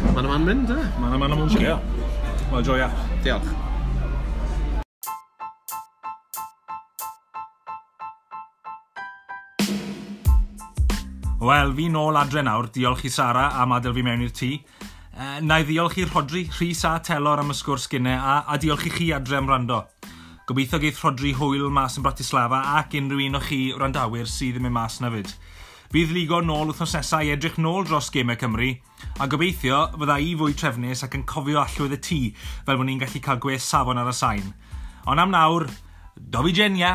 [0.05, 0.85] Mae'n yma'n mynd, e?
[1.01, 1.73] Mae'n yma'n mynd, ie.
[2.53, 2.87] Wel, joia.
[3.25, 3.51] Diolch.
[11.43, 12.71] Wel, fi nôl adre nawr.
[12.71, 14.53] Diolch i Sara am adael fi mewn i'r tŷ.
[14.55, 18.57] E, na i ddiolch i'r Rodri, Rhys a Telor am y sgwrs gynnau a, a
[18.63, 19.83] diolch i chi adre am rando.
[20.45, 24.67] Gobeithio geith Rodri Hwyl mas yn Bratislava ac unrhyw un o chi wrandawyr sydd ddim
[24.69, 25.31] yn mas na fyd.
[25.89, 28.69] Bydd ligo nôl wythnos nesaf i edrych nôl dros Gemau Cymru,
[29.17, 32.19] a gobeithio fydda i fwy trefnus ac yn cofio allwedd y tŷ
[32.67, 34.53] fel bod ni'n gallu cael gwe safon ar y sain.
[35.09, 35.65] Ond am nawr,
[36.13, 36.93] Dofi Genia!